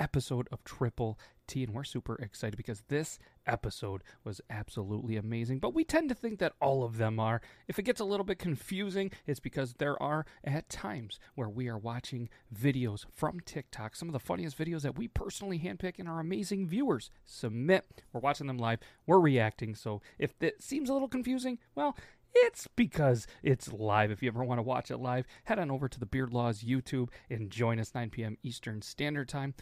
[0.00, 5.58] episode of Triple T, and we're super excited because this episode was absolutely amazing.
[5.58, 7.40] But we tend to think that all of them are.
[7.68, 11.68] If it gets a little bit confusing, it's because there are at times where we
[11.68, 16.08] are watching videos from TikTok, some of the funniest videos that we personally handpick and
[16.08, 17.84] our amazing viewers submit.
[18.12, 19.74] We're watching them live, we're reacting.
[19.74, 21.96] So if it seems a little confusing, well,
[22.34, 24.10] it's because it's live.
[24.10, 26.62] If you ever want to watch it live, head on over to the Beard Laws
[26.62, 28.38] YouTube and join us 9 p.m.
[28.42, 29.54] Eastern Standard Time.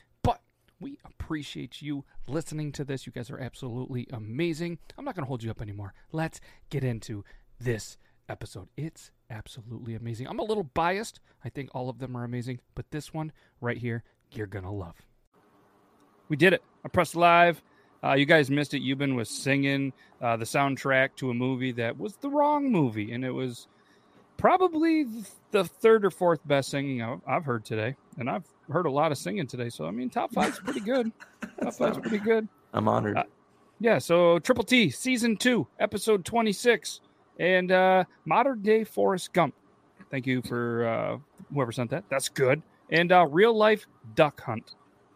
[0.81, 3.07] We appreciate you listening to this.
[3.07, 4.79] You guys are absolutely amazing.
[4.97, 5.93] I'm not going to hold you up anymore.
[6.13, 6.41] Let's
[6.71, 7.25] get into
[7.61, 8.69] this episode.
[8.77, 10.29] It's absolutely amazing.
[10.29, 11.21] I'm a little biased.
[11.45, 14.71] I think all of them are amazing, but this one right here, you're going to
[14.71, 14.95] love.
[16.29, 16.63] We did it.
[16.85, 17.63] I pressed live.
[18.05, 18.83] Uh, you guys missed it.
[18.83, 23.25] Yuban was singing uh, the soundtrack to a movie that was the wrong movie, and
[23.25, 23.67] it was
[24.37, 25.07] probably
[25.51, 27.97] the third or fourth best singing I've heard today.
[28.19, 31.11] And I've heard a lot of singing today, so I mean, top five's pretty good.
[31.63, 32.49] top five's pretty good.
[32.73, 33.17] I'm honored.
[33.17, 33.25] Uh,
[33.81, 37.01] yeah, so Triple T, season two, episode 26,
[37.39, 39.55] and uh, modern day Forrest Gump.
[40.11, 41.19] Thank you for uh,
[41.55, 42.05] whoever sent that.
[42.11, 42.61] That's good.
[42.91, 44.75] And uh, real life duck hunt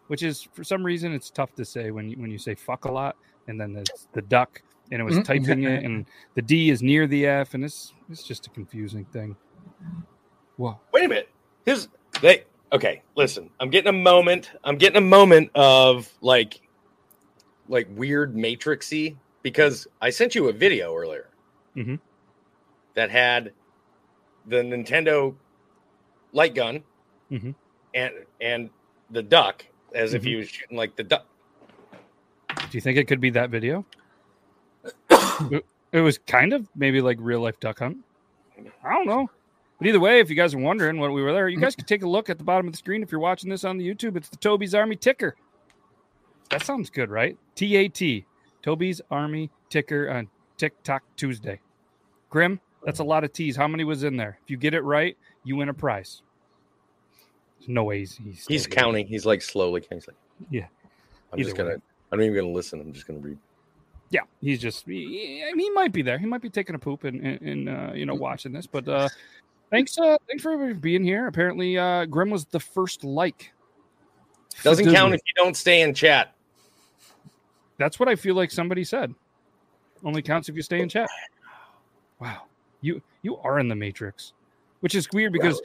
[0.09, 2.85] which is for some reason it's tough to say when you, when you say fuck
[2.85, 3.17] a lot
[3.49, 4.61] and then there's the duck
[4.91, 5.23] and it was Mm-hmm.
[5.23, 6.05] typing it and
[6.35, 9.35] the D is near the F and it's it's just a confusing thing.
[10.57, 10.79] Whoa.
[10.93, 11.31] Wait a minute.
[11.65, 11.89] Here's
[12.21, 13.51] they okay, listen.
[13.61, 14.51] I'm getting a moment.
[14.65, 16.61] I'm getting a moment of like
[17.69, 21.29] like weird matrixy because I sent you a video earlier
[21.77, 22.01] Mhm.
[22.95, 23.53] that had
[24.47, 25.35] the Nintendo
[26.33, 26.83] light gun
[27.31, 27.55] Mhm.
[27.95, 28.71] and and
[29.11, 30.27] the duck as if Mhm.
[30.27, 31.27] he was shooting like the duck.
[32.49, 33.85] Do you think it could be that video?
[35.93, 37.99] it was kind of maybe like real life duck hunt.
[38.83, 39.31] I don't know.
[39.83, 41.85] But either way, if you guys are wondering what we were there, you guys can
[41.87, 43.85] take a look at the bottom of the screen if you're watching this on the
[43.89, 44.15] YouTube.
[44.17, 45.35] It's the Toby's Army ticker.
[46.51, 47.37] That sounds good, right?
[47.57, 48.25] T A T.
[48.63, 51.59] Toby's Army ticker on TikTok Tuesday.
[52.31, 53.57] Grim, that's a lot of T's.
[53.57, 54.39] How many was in there?
[54.45, 56.23] If you get it right, you win a prize.
[57.59, 58.77] There's no way he's he's, He's still getting it.
[58.77, 59.07] counting.
[59.09, 59.99] He's like slowly counting.
[59.99, 60.17] He's like,
[60.49, 60.67] Yeah.
[61.33, 61.71] I'm just Either way.
[61.71, 61.83] gonna.
[62.13, 62.81] I'm not even gonna listen.
[62.81, 63.39] I'm just gonna read.
[64.11, 66.19] Yeah, he's just he, he might be there.
[66.19, 68.69] He might be taking a poop and and, and uh, you know watching this.
[68.69, 69.09] But uh,
[69.73, 71.27] thanks, uh, thanks for being here.
[71.27, 73.53] Apparently, uh, Grim was the first like.
[74.63, 74.97] Doesn't Disney.
[74.97, 76.35] count if you don't stay in chat.
[77.79, 79.13] That's what I feel like somebody said.
[80.05, 81.09] Only counts if you stay in chat.
[82.21, 82.43] Wow,
[82.83, 84.35] you you are in the Matrix,
[84.81, 85.61] which is weird because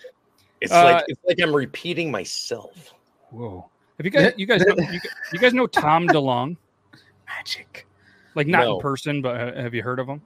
[0.61, 2.93] It's Uh, like it's like I'm repeating myself.
[3.29, 3.69] whoa.
[3.97, 4.99] Have you guys you guys know, you,
[5.33, 6.57] you guys know Tom DeLonge?
[7.27, 7.85] Magic.
[8.35, 8.75] Like not No.
[8.75, 10.21] in person, but uh, have you heard of him?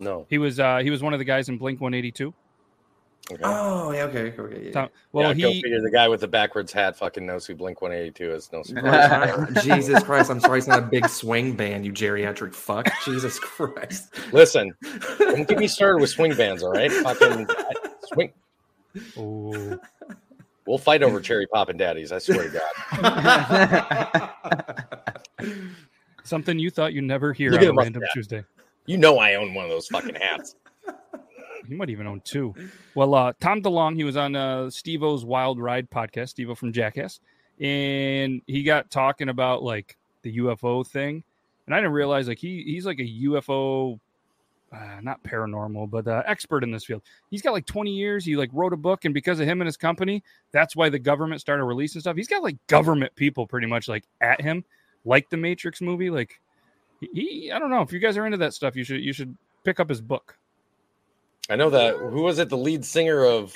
[0.00, 0.26] No.
[0.30, 2.32] He was uh, he was one of the guys in Blink One Eighty Two.
[3.30, 3.42] Okay.
[3.44, 4.66] Oh, yeah, okay, okay, okay.
[4.66, 4.72] Yeah.
[4.72, 7.56] Tom, well, yeah, go he figure the guy with the backwards hat fucking knows who
[7.56, 8.52] Blink 182 is.
[8.52, 9.64] No surprise.
[9.64, 12.88] Jesus Christ, I'm sorry it's not a big swing band, you geriatric fuck.
[13.04, 14.14] Jesus Christ.
[14.32, 14.72] Listen,
[15.18, 16.92] don't get me started with swing bands, all right?
[16.92, 17.48] Fucking
[18.12, 18.32] swing.
[19.16, 19.78] oh,
[20.66, 22.12] We'll fight over cherry pop and daddies.
[22.12, 22.60] I swear to
[23.00, 24.30] God.
[26.24, 28.14] something you thought you'd never hear Look on a random mustache.
[28.14, 28.44] Tuesday.
[28.86, 30.56] You know I own one of those fucking hats.
[31.66, 32.54] He might even own two.
[32.94, 36.54] Well, uh, Tom DeLonge, he was on uh, Steve O's Wild Ride podcast, Steve O
[36.54, 37.20] from Jackass,
[37.60, 41.22] and he got talking about like the UFO thing,
[41.66, 43.98] and I didn't realize like he he's like a UFO,
[44.72, 47.02] uh, not paranormal, but uh, expert in this field.
[47.30, 48.24] He's got like 20 years.
[48.24, 50.22] He like wrote a book, and because of him and his company,
[50.52, 52.16] that's why the government started releasing stuff.
[52.16, 54.64] He's got like government people pretty much like at him,
[55.04, 56.10] like the Matrix movie.
[56.10, 56.40] Like
[57.00, 58.76] he, I don't know if you guys are into that stuff.
[58.76, 60.36] You should you should pick up his book.
[61.48, 62.48] I know that who was it?
[62.48, 63.54] The lead singer of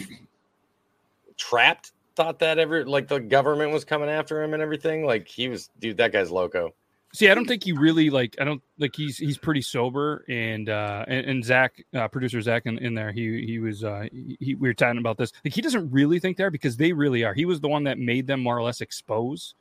[1.36, 5.04] Trapt thought that ever like the government was coming after him and everything.
[5.04, 5.96] Like he was, dude.
[5.96, 6.74] That guy's loco.
[7.12, 8.36] See, I don't think he really like.
[8.40, 12.66] I don't like he's he's pretty sober and uh and, and Zach, uh, producer Zach,
[12.66, 15.32] in, in there, he he was uh he, we were talking about this.
[15.44, 17.34] Like he doesn't really think they are because they really are.
[17.34, 19.54] He was the one that made them more or less expose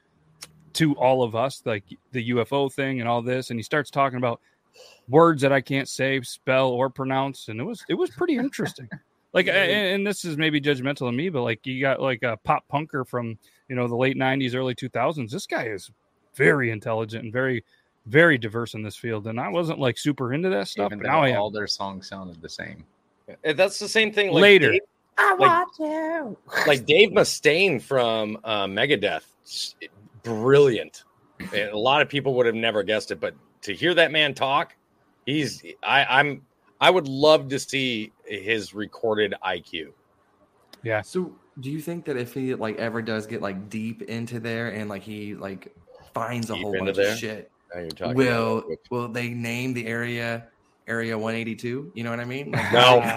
[0.74, 3.50] to all of us, like the UFO thing and all this.
[3.50, 4.42] And he starts talking about
[5.08, 8.90] words that I can't say, spell, or pronounce, and it was it was pretty interesting.
[9.34, 12.38] like, and, and this is maybe judgmental of me, but like you got like a
[12.38, 13.38] pop punker from
[13.68, 15.30] you know the late '90s, early 2000s.
[15.32, 15.92] This guy is
[16.36, 17.64] very intelligent and very
[18.06, 19.28] very diverse in this field.
[19.28, 21.68] And I wasn't like super into that stuff, Even but though now I all their
[21.68, 22.84] songs sounded the same.
[23.44, 24.32] And That's the same thing.
[24.32, 24.72] Like Later.
[24.72, 24.82] Dave,
[25.38, 25.68] like,
[26.66, 29.26] like Dave Mustaine from uh, Megadeth,
[30.24, 31.04] brilliant.
[31.40, 33.34] And a lot of people would have never guessed it, but
[33.64, 34.76] to hear that man talk,
[35.26, 36.42] he's I, I'm
[36.82, 39.92] I would love to see his recorded IQ.
[40.84, 41.02] Yeah.
[41.02, 44.70] So, do you think that if he like ever does get like deep into there
[44.70, 45.74] and like he like
[46.14, 47.12] finds a whole into bunch there?
[47.12, 47.52] of shit,
[48.00, 50.48] you're will about will they name the area
[50.90, 51.92] Area 182?
[51.94, 52.52] You know what I mean?
[52.52, 53.00] Like, No.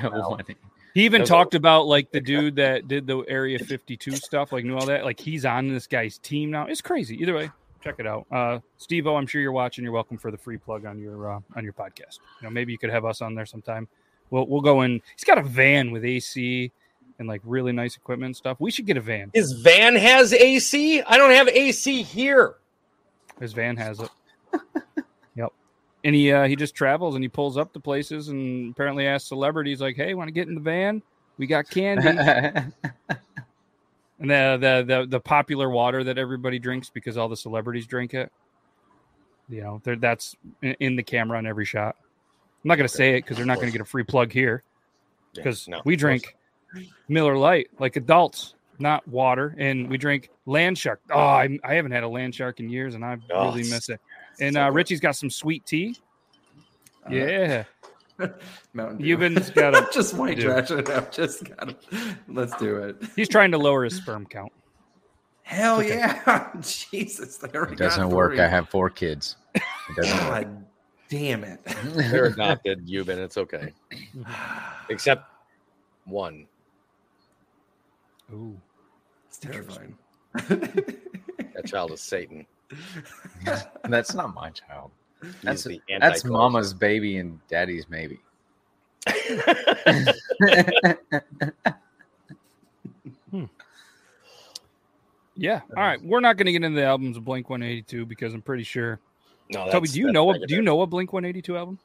[0.00, 0.36] Uh,
[0.94, 4.76] He even talked about like the dude that did the Area 52 stuff, like knew
[4.76, 5.04] all that.
[5.04, 6.66] Like he's on this guy's team now.
[6.66, 7.16] It's crazy.
[7.22, 8.26] Either way, check it out.
[8.30, 9.84] Uh Steve O, I'm sure you're watching.
[9.84, 12.18] You're welcome for the free plug on your uh, on your podcast.
[12.40, 13.88] You know, maybe you could have us on there sometime.
[14.30, 15.00] We'll we'll go in.
[15.16, 16.72] He's got a van with AC
[17.20, 18.56] and like really nice equipment and stuff.
[18.60, 19.30] We should get a van.
[19.34, 21.02] His van has AC.
[21.02, 22.56] I don't have AC here.
[23.38, 24.10] His van has it.
[25.36, 25.52] yep.
[26.02, 29.28] And he uh, he just travels and he pulls up to places and apparently asks
[29.28, 31.02] celebrities like, "Hey, want to get in the van?
[31.38, 32.08] We got candy."
[34.20, 38.14] and the, the the the popular water that everybody drinks because all the celebrities drink
[38.14, 38.30] it.
[39.48, 41.96] You know, that's in- the camera on every shot.
[42.62, 44.30] I'm not going to say it because they're not going to get a free plug
[44.30, 44.62] here
[45.32, 46.36] Yeah, because no, we drink
[47.08, 51.00] Miller Lite like adults, not water, and we drink Land Shark.
[51.10, 53.88] Oh, I, I haven't had a Land Shark in years, and I Oh, really miss
[53.88, 54.00] it.
[54.40, 54.70] And so uh.
[54.70, 55.96] Richie's got some sweet tea.
[57.06, 57.64] Uh, Yeah,
[58.74, 59.04] Mountain Dew.
[59.06, 60.44] You've been- got a- just white Dude.
[60.46, 61.12] trash it up.
[61.12, 61.76] Just gotta
[62.28, 62.96] let's do it.
[63.16, 64.52] he's trying to lower his sperm count.
[65.42, 65.98] Hell Okay.
[65.98, 67.36] yeah, Jesus!
[67.38, 68.38] They already It doesn't work.
[68.38, 69.36] I have four kids.
[69.54, 69.62] It
[69.96, 70.46] doesn't work.
[71.08, 71.58] Damn it!
[71.84, 73.18] They're adopted, Yuban.
[73.18, 73.72] It's okay.
[74.90, 75.24] Except
[76.04, 76.46] one.
[78.32, 78.56] Ooh,
[79.28, 79.98] It's terrifying.
[80.34, 82.46] That child is Satan.
[83.88, 84.92] That's not my child.
[85.22, 85.68] He's That's
[86.00, 88.20] that's mama's baby and daddy's maybe.
[95.36, 95.60] yeah.
[95.76, 98.42] All right, we're not going to get into the albums of Blink 182 because I'm
[98.42, 99.00] pretty sure.
[99.50, 100.30] no, Toby, do you that's know?
[100.30, 100.48] A, negative.
[100.48, 101.78] do you know a Blink 182 album?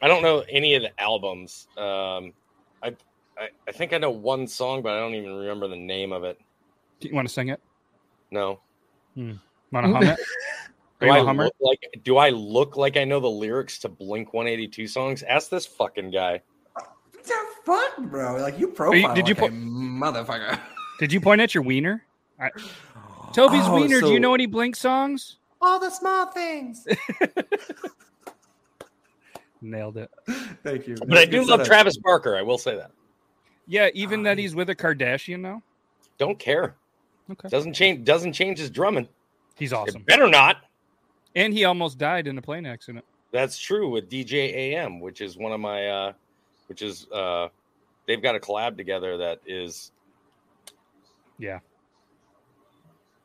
[0.00, 1.68] I don't know any of the albums.
[1.76, 2.32] Um,
[2.82, 2.94] I,
[3.38, 6.24] I I think I know one song, but I don't even remember the name of
[6.24, 6.40] it.
[7.00, 7.60] Do you want to sing it?
[8.30, 8.60] No.
[9.16, 9.40] Want
[9.72, 10.18] to hum it?
[11.02, 11.44] Are Do you I a hummer?
[11.44, 15.22] look like do I look like I know the lyrics to Blink 182 songs?
[15.24, 16.40] Ask this fucking guy.
[16.74, 18.36] What the fuck, bro?
[18.40, 20.58] Like you profile did you like put- a motherfucker?
[20.98, 22.04] Did you point at your wiener?
[22.38, 22.50] I,
[23.32, 24.00] Toby's Oh, wiener.
[24.00, 25.38] Do you know any Blink songs?
[25.60, 26.86] all the small things?
[29.60, 30.10] Nailed it.
[30.62, 30.96] Thank you.
[31.06, 32.36] But I do love uh, Travis Barker.
[32.36, 32.90] I will say that.
[33.66, 35.62] Yeah, even that he's with a Kardashian now.
[36.18, 36.74] Don't care.
[37.30, 38.04] Okay, Doesn't change.
[38.04, 39.08] Doesn't change his drumming.
[39.56, 40.02] he's It awesome.
[40.02, 40.58] better not.
[41.34, 43.04] And he almost died in a plane accident.
[43.32, 46.12] That's true with DJ AM, which is one of my, uh,
[46.66, 47.48] which is uh,
[48.06, 49.92] they've got a collab together that is
[51.38, 51.60] Yeah.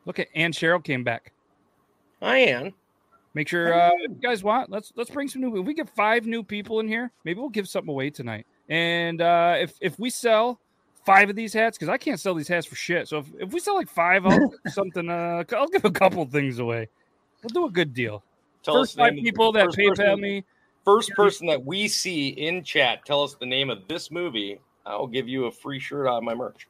[0.06, 1.32] Look at Ann Cheryl came back.
[2.22, 2.72] Hi am.
[3.34, 4.70] Make sure uh, you guys want.
[4.70, 5.60] Let's let's bring some new.
[5.60, 8.46] If we get five new people in here, maybe we'll give something away tonight.
[8.68, 10.58] And uh, if if we sell
[11.04, 13.06] five of these hats, because I can't sell these hats for shit.
[13.06, 15.08] So if, if we sell like five, I'll something.
[15.08, 16.88] Uh, I'll give a couple things away.
[17.42, 18.22] We'll do a good deal.
[18.62, 20.44] Tell First us five name of- people that first PayPal person- me.
[20.84, 24.58] First person that we see in chat, tell us the name of this movie.
[24.86, 26.66] I'll give you a free shirt out of my merch.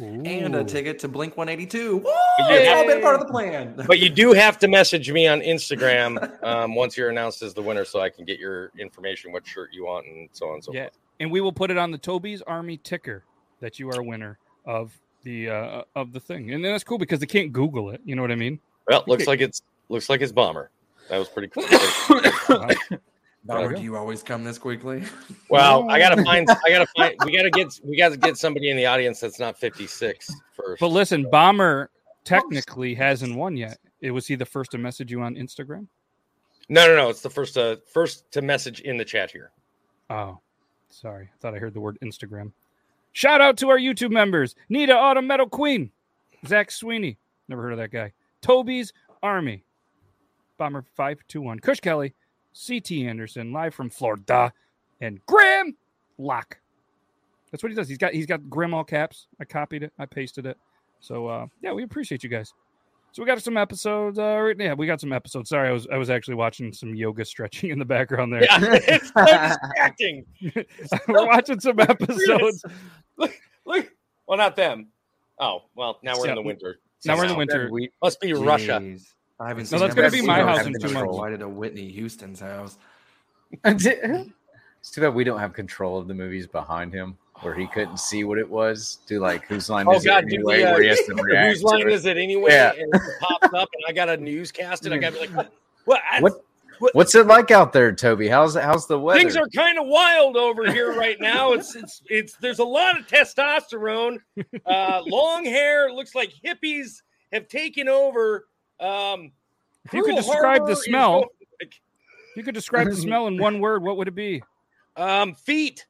[0.00, 1.96] and a ticket to Blink 182.
[1.96, 2.02] Woo!
[2.38, 3.74] But It's you- all been part of the plan.
[3.86, 7.62] But you do have to message me on Instagram um, once you're announced as the
[7.62, 10.64] winner, so I can get your information, what shirt you want, and so on and
[10.64, 10.84] so Yeah.
[10.84, 10.98] forth.
[11.20, 13.24] and we will put it on the Toby's Army ticker
[13.60, 14.92] that you are a winner of
[15.24, 18.00] the uh, of the thing, and then that's cool because they can't Google it.
[18.04, 18.60] You know what I mean?
[18.86, 20.70] Well, looks like it's looks like it's bomber.
[21.08, 21.64] That was pretty cool.
[23.44, 25.02] Bauer, do you always come this quickly?
[25.50, 26.46] Well, I gotta find.
[26.50, 27.14] I gotta find.
[27.24, 27.80] We gotta get.
[27.82, 30.78] We gotta get somebody in the audience that's not 56 first.
[30.80, 31.88] But listen, Bomber
[32.24, 33.78] technically hasn't won yet.
[34.02, 35.86] It was he the first to message you on Instagram?
[36.68, 37.08] No, no, no.
[37.08, 37.56] It's the first.
[37.56, 39.52] Uh, first to message in the chat here.
[40.10, 40.38] Oh,
[40.90, 41.30] sorry.
[41.32, 42.52] I thought I heard the word Instagram.
[43.12, 45.90] Shout out to our YouTube members: Nita Autumn Metal Queen,
[46.46, 47.16] Zach Sweeney.
[47.48, 48.12] Never heard of that guy.
[48.42, 48.92] Toby's
[49.22, 49.64] Army,
[50.58, 52.14] Bomber five two one, Kush Kelly,
[52.66, 54.52] CT Anderson, live from Florida,
[55.00, 55.76] and Graham
[56.18, 56.58] Lock.
[57.50, 57.88] That's what he does.
[57.88, 59.26] He's got he's got Grim all caps.
[59.40, 59.92] I copied it.
[59.98, 60.58] I pasted it.
[61.00, 62.52] So uh, yeah, we appreciate you guys.
[63.12, 64.18] So we got some episodes.
[64.18, 65.48] Uh, yeah, we got some episodes.
[65.48, 68.44] Sorry, I was I was actually watching some yoga stretching in the background there.
[68.44, 70.26] Yeah, it's so distracting.
[71.08, 72.64] We're watching some episodes.
[73.16, 73.32] Look,
[73.64, 73.90] look.
[74.26, 74.88] Well, not them.
[75.40, 76.78] Oh, well, now we're Yeah, in the winter.
[77.04, 77.68] Now we're in the winter.
[77.72, 78.96] We, Must be Russia.
[79.40, 79.44] Jeez.
[79.44, 81.04] I haven't No, seen that's gonna be my house in two control.
[81.06, 81.18] months.
[81.18, 82.76] Why did a Whitney Houston's house?
[83.64, 87.98] it's too bad we don't have control of the movies behind him, where he couldn't
[87.98, 88.98] see what it was.
[89.06, 90.60] Do like whose line Oh is God, it dude, anyway?
[90.62, 91.48] the, uh, where he has to react.
[91.48, 91.92] whose line to it.
[91.92, 92.52] is it anyway?
[92.52, 92.72] Yeah.
[92.72, 95.48] And it pops up, and I got a newscast, and I got to be like,
[95.84, 96.00] what?
[96.10, 96.40] I- What?
[96.92, 98.28] What's it like out there, Toby?
[98.28, 99.18] How's how's the weather?
[99.18, 101.52] Things are kind of wild over here right now.
[101.54, 104.18] It's it's it's there's a lot of testosterone,
[104.64, 105.90] uh, long hair.
[105.90, 107.02] Looks like hippies
[107.32, 108.46] have taken over.
[108.80, 109.32] Um,
[109.84, 111.28] If you could describe the smell, going-
[111.60, 114.42] if you could describe the smell in one word, what would it be?
[114.96, 115.86] um, feet.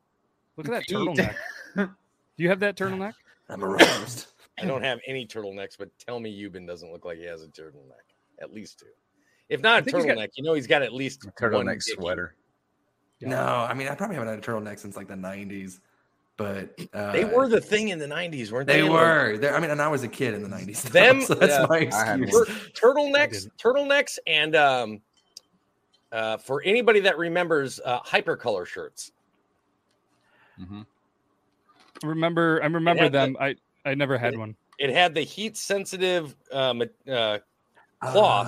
[0.56, 0.96] Look at that Feet.
[0.96, 1.34] turtleneck.
[1.76, 3.14] Do you have that turtleneck?
[3.48, 4.26] I'm aroused.
[4.60, 7.48] I don't have any turtlenecks, but tell me Yuban doesn't look like he has a
[7.48, 8.04] turtleneck.
[8.40, 8.86] At least two.
[9.48, 11.84] If not a think he's got- turtleneck, you know he's got at least a turtleneck
[11.84, 12.00] dicky.
[12.00, 12.34] sweater.
[13.20, 13.28] Yeah.
[13.30, 15.80] No, I mean I probably haven't had a turtleneck since like the '90s,
[16.38, 18.80] but uh, They were the thing in the '90s, weren't they?
[18.80, 19.36] They were.
[19.36, 20.82] They're- I mean, and I was a kid in the '90s.
[20.84, 22.30] though, Them- so that's yeah, my excuse.
[22.74, 25.00] Tur- turtlenecks, turtlenecks, and um,
[26.10, 29.12] uh, for anybody that remembers uh, hypercolor shirts,
[30.58, 30.86] Mhm.
[32.02, 33.36] Remember, I remember had the- them.
[33.40, 34.54] I I never had one.
[34.78, 37.38] it had the heat sensitive uh, ma- uh,
[38.00, 38.46] cloth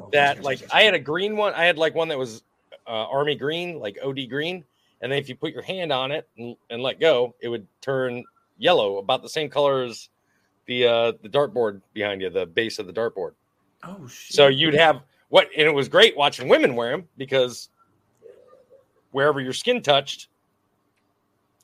[0.00, 1.52] Oh, that like I had a green one.
[1.54, 2.42] I had like one that was
[2.86, 4.64] uh, army green, like OD green,
[5.00, 7.66] and then if you put your hand on it and, and let go, it would
[7.80, 8.24] turn
[8.58, 10.08] yellow, about the same color as
[10.66, 13.32] the uh, the dartboard behind you, the base of the dartboard.
[13.84, 14.34] Oh shit.
[14.34, 17.68] So you'd have what, and it was great watching women wear them because
[19.10, 20.28] wherever your skin touched.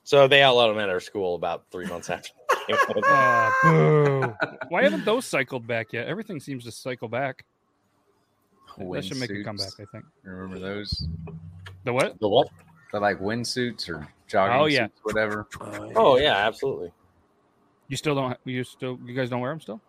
[0.05, 2.31] So they outlawed them at our school about three months after.
[2.69, 3.15] they came out with them.
[3.15, 4.57] Uh, boo.
[4.69, 6.09] Why haven't those cycled back yet?
[6.09, 7.45] Everything seems to cycle back.
[8.79, 9.45] That should make a Windsuits.
[9.45, 10.05] comeback, I think.
[10.25, 11.07] Remember those?
[11.85, 12.19] The what?
[12.21, 12.49] the what?
[12.93, 14.87] They're like windsuits or jogging Oh, yeah.
[14.87, 15.49] suits, whatever.
[15.61, 16.93] Oh, Oh yeah, absolutely.
[17.89, 18.39] You still don't?
[18.45, 18.99] You still?
[19.05, 19.81] You guys don't wear them still?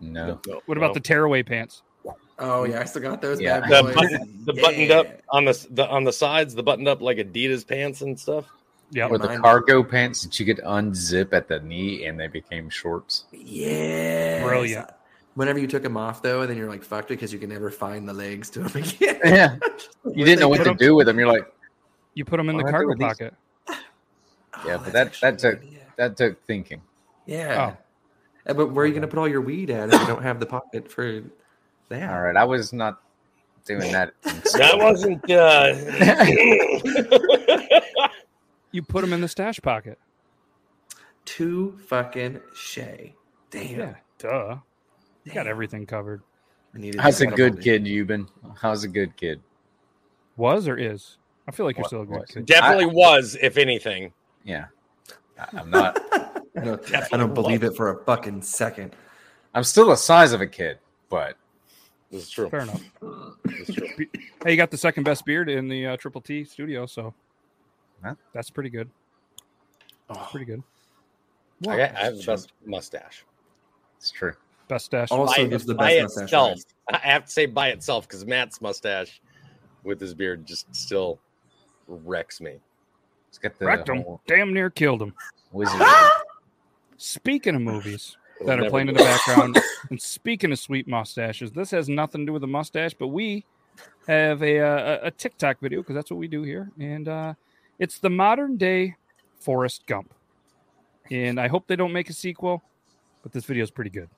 [0.00, 0.40] No.
[0.66, 1.82] What about the tearaway pants?
[2.38, 3.40] Oh yeah, I still got those.
[3.40, 3.60] Yeah.
[3.60, 7.00] bad the, button, the buttoned up on the, the on the sides, the buttoned up
[7.02, 8.46] like Adidas pants and stuff.
[8.90, 9.08] Yeah.
[9.08, 13.24] Or the cargo pants that you could unzip at the knee and they became shorts.
[13.32, 14.44] Yeah.
[14.44, 14.88] Brilliant.
[15.38, 17.70] Whenever you took them off though, and then you're like fucked because you can never
[17.70, 19.20] find the legs to them again.
[19.24, 19.56] Yeah.
[20.04, 21.16] You didn't know what to do with them.
[21.16, 21.46] You're like,
[22.14, 23.06] You put them in Oh, the cargo do these.
[23.08, 23.34] pocket.
[24.66, 25.78] Yeah, Oh, but that- that took- idea.
[25.96, 26.82] that took thinking.
[27.26, 27.74] Yeah.
[28.46, 30.22] Uh, But where are you going to put all your weed at if you don't
[30.24, 31.22] have the pocket for
[31.90, 32.10] that?
[32.10, 32.36] All right.
[32.36, 33.00] I was not
[33.64, 34.14] doing that.
[34.24, 35.30] That wasn't.
[35.30, 35.74] Uh...
[38.72, 39.98] You put them in the stash pocket.
[41.24, 43.14] Too fucking shay.
[43.50, 43.78] Damn.
[43.78, 43.94] Yeah.
[44.18, 44.56] Duh.
[45.28, 46.22] You got everything covered.
[46.74, 47.62] I needed How's a good body.
[47.64, 48.28] kid, Yuban?
[48.60, 49.40] How's a good kid?
[50.38, 51.18] Was or is?
[51.46, 52.30] I feel like you're What still a good was?
[52.30, 52.46] kid.
[52.46, 54.12] Definitely was, if anything.
[54.44, 54.66] Yeah.
[55.38, 55.98] I- I'm not.
[56.56, 58.96] I don't, I don't believe it for a fucking second.
[59.54, 60.78] I'm still the size of a kid,
[61.10, 61.36] but
[62.10, 62.48] This is true.
[62.48, 62.82] Fair enough.
[63.44, 63.88] This is true.
[64.44, 67.12] Hey, you got the second best beard in the uh, Triple T studio, so
[68.02, 68.14] Huh?
[68.32, 68.88] that's pretty good.
[70.08, 70.62] Oh, Pretty good.
[71.68, 73.24] I, got, I have the best mustache.
[73.98, 74.32] it's true.
[74.68, 75.10] Best stash.
[75.10, 76.24] Also by, gives the by best mustache.
[76.24, 76.50] itself.
[76.52, 76.66] eyes.
[77.02, 79.20] I have to say by itself because Matt's mustache
[79.82, 81.18] with his beard just still
[81.86, 82.58] wrecks me.
[83.28, 84.04] It's got the Wrecked him.
[84.26, 85.14] Damn near killed him.
[86.96, 89.58] Speaking of movies that are playing in the background,
[89.90, 93.44] and speaking of sweet mustaches, this has nothing to do with the mustache, but we
[94.06, 97.34] have a uh, a, a TikTok video because that's what we do here, and uh,
[97.78, 98.96] it's the modern day
[99.38, 100.12] Forrest Gump.
[101.10, 102.62] And I hope they don't make a sequel,
[103.22, 104.10] but this video is pretty good.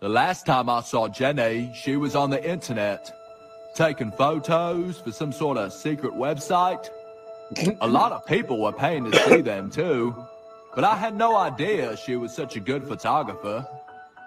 [0.00, 3.12] The last time I saw Jenny, she was on the internet.
[3.74, 6.88] taking photos for some sort of secret website.
[7.80, 10.14] a lot of people were paying to see them too,
[10.76, 13.66] but I had no idea she was such a good photographer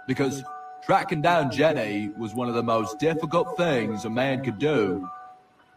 [0.07, 0.43] because
[0.85, 5.09] tracking down Jenny was one of the most difficult things a man could do.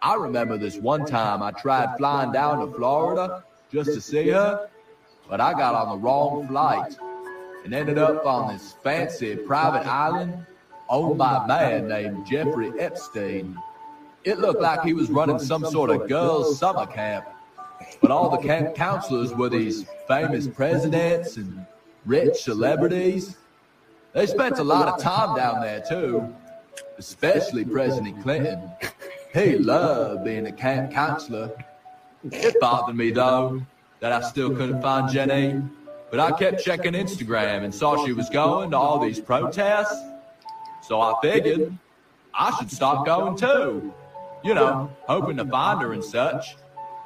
[0.03, 4.69] I remember this one time I tried flying down to Florida just to see her,
[5.29, 6.97] but I got on the wrong flight
[7.65, 10.45] and ended up on this fancy private island
[10.89, 13.57] owned by a man named Jeffrey Epstein.
[14.25, 17.27] It looked like he was running some sort of girls' summer camp,
[18.01, 21.67] but all the camp counselors were these famous presidents and
[22.05, 23.37] rich celebrities.
[24.13, 26.35] They spent a lot of time down there too,
[26.99, 28.71] especially President Clinton.
[29.33, 31.51] He loved being a camp counselor.
[32.31, 33.63] It bothered me though
[34.01, 35.61] that I still couldn't find Jenny,
[36.15, 40.01] but I kept checking Instagram and saw she was going to all these protests.
[40.81, 41.77] So I figured
[42.33, 43.93] I should stop going too.
[44.45, 46.55] You know, hoping to find her and such.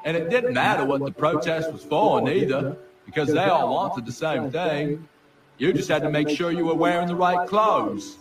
[0.05, 4.13] And it didn't matter what the protest was for, neither, because they all wanted the
[4.13, 5.09] same thing.
[5.57, 8.19] You just had to make sure you were wearing the right clothes.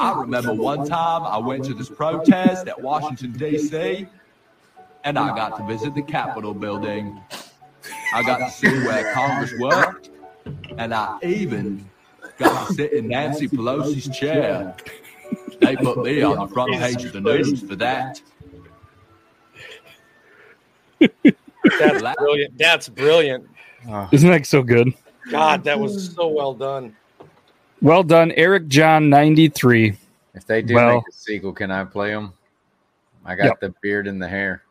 [0.00, 4.06] I remember one time I went to this protest at Washington, D.C.,
[5.04, 7.20] and I got to visit the Capitol building.
[8.14, 10.08] I got to see where Congress worked,
[10.78, 11.88] and I even
[12.38, 14.74] got to sit in Nancy Pelosi's chair.
[15.60, 18.20] They put me on the front page of the news for that.
[21.00, 22.58] That's brilliant.
[22.58, 23.48] That's brilliant.
[24.12, 24.92] Isn't that so good?
[25.30, 26.94] God, that was so well done.
[27.80, 29.96] Well done, Eric John ninety three.
[30.34, 32.32] If they do Well- make a sequel, can I play them?
[33.24, 33.60] I got Yep.
[33.60, 34.62] the beard and the hair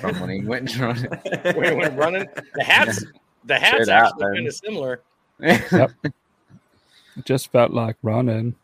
[0.00, 1.56] from when he went and run it.
[1.56, 3.04] When he went running, the hats,
[3.44, 5.02] the hats Straight actually kind of similar.
[5.40, 5.90] Yep.
[7.24, 8.54] Just felt like running.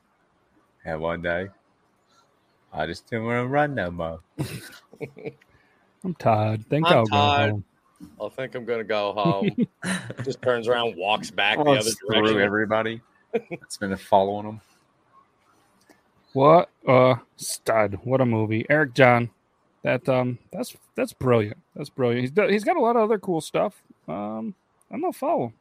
[0.84, 1.48] And one day,
[2.72, 4.20] I just didn't want to run no more.
[6.04, 6.66] I'm tired.
[6.68, 7.48] Think I'm I'll tired.
[7.48, 7.64] go home.
[8.20, 9.66] I think I'm gonna go home.
[10.24, 12.40] Just turns around, walks back the Oh, other screw direction.
[12.42, 13.00] everybody.
[13.32, 14.60] It's been following him.
[16.34, 17.98] What a stud!
[18.04, 19.30] What a movie, Eric John.
[19.82, 21.56] That um, that's that's brilliant.
[21.74, 22.20] That's brilliant.
[22.36, 23.82] He's he's got a lot of other cool stuff.
[24.06, 24.54] Um,
[24.90, 25.52] I'm not follow.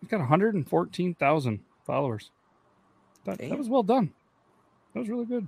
[0.00, 2.30] He's got 114,000 followers.
[3.24, 4.12] That, that was well done.
[4.92, 5.46] That was really good.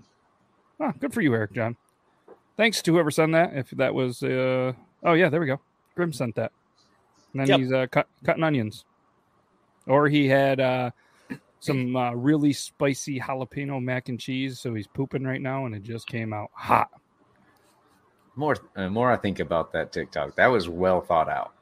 [0.81, 1.77] Ah, good for you, Eric John.
[2.57, 3.55] Thanks to whoever sent that.
[3.55, 4.73] If that was, uh,
[5.05, 5.61] oh yeah, there we go.
[5.95, 6.53] Grim sent that.
[7.33, 7.59] And then Yep.
[7.61, 8.85] he's uh, cut, cutting onions,
[9.87, 10.91] or he had uh,
[11.61, 14.59] some uh, really spicy jalapeno mac and cheese.
[14.59, 16.89] So he's pooping right now, and it just came out hot.
[18.37, 20.37] More, uh, more I think about that TikTok.
[20.37, 21.53] That was well thought out.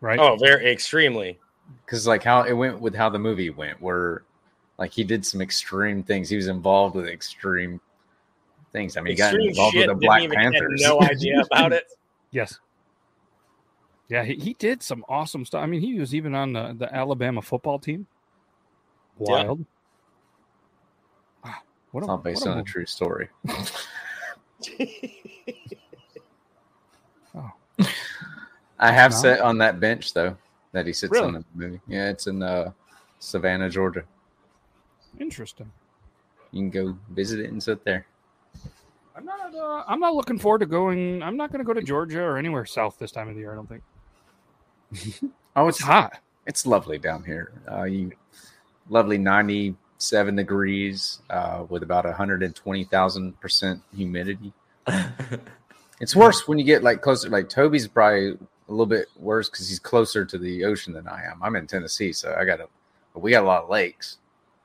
[0.00, 0.18] Right?
[0.18, 1.38] Oh, very extremely.
[1.84, 4.22] because like how it went with how the movie went where
[4.78, 7.80] like he did some extreme things he was involved with extreme
[8.72, 9.86] things i mean he got involved shit.
[9.88, 11.84] with the black even panthers no idea about it.
[12.30, 12.58] Yes.
[14.10, 15.62] Yeah, he, he did some awesome stuff.
[15.62, 18.06] I mean, he was even on the, the Alabama football team.
[19.18, 19.44] Yeah.
[19.44, 19.64] Wild.
[21.42, 22.70] Ah, what it's a, not based what a on a movie.
[22.70, 23.28] true story
[27.34, 27.50] Oh.
[28.80, 29.16] i have No?
[29.18, 30.36] sat on that bench though
[30.72, 31.26] that he sits Really?
[31.28, 32.70] on in the movie yeah it's in uh
[33.18, 34.04] savannah georgia
[35.20, 35.70] Interesting.
[36.52, 38.06] you can go visit it and sit there
[39.16, 39.52] I'm not.
[39.52, 41.24] Uh, I'm not looking forward to going.
[41.24, 43.50] I'm not going to go to Georgia or anywhere south this time of the year.
[43.50, 43.82] I don't think
[45.56, 46.20] oh it's hot.
[46.46, 48.12] it's lovely down here uh you
[48.88, 49.18] lovely
[49.98, 54.52] 97 degrees uh with about 120000 percent humidity
[56.00, 57.28] It's worse when you get like closer.
[57.28, 61.24] Like Toby's probably a little bit worse because he's closer to the ocean than I
[61.24, 61.42] am.
[61.42, 62.68] I'm in Tennessee, so I got a.
[63.18, 64.18] We got a lot of lakes,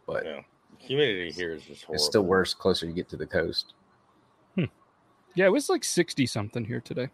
[0.06, 0.42] but Yeah.
[0.78, 1.96] Humidity here is just horrible.
[1.96, 3.74] it's still worse closer you get to the coast.
[4.56, 7.10] Yeah, it was like 60 something here today.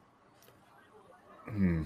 [1.45, 1.83] Hmm.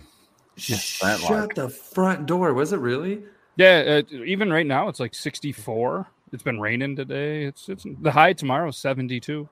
[0.55, 2.51] Shut like- the front door.
[2.55, 3.21] Was it really?
[3.57, 6.07] Yeah, uh, even right now it's like 64.
[6.33, 7.43] It's been raining today.
[7.45, 9.47] It's it's the high tomorrow is 72.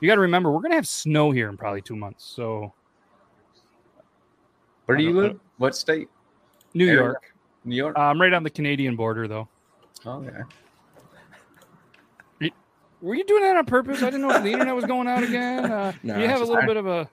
[0.00, 2.24] You got to remember we're gonna have snow here in probably two months.
[2.24, 2.72] So
[4.84, 5.40] Where do you live?
[5.56, 6.08] What state?
[6.74, 7.00] New Area?
[7.02, 7.34] York.
[7.64, 7.98] New York.
[7.98, 9.48] I'm right on the Canadian border though.
[10.06, 10.42] oh yeah.
[13.00, 14.02] Were you doing that on purpose?
[14.02, 15.70] I didn't know if the internet was going out again.
[15.70, 17.08] Uh, No, you have a little bit of a.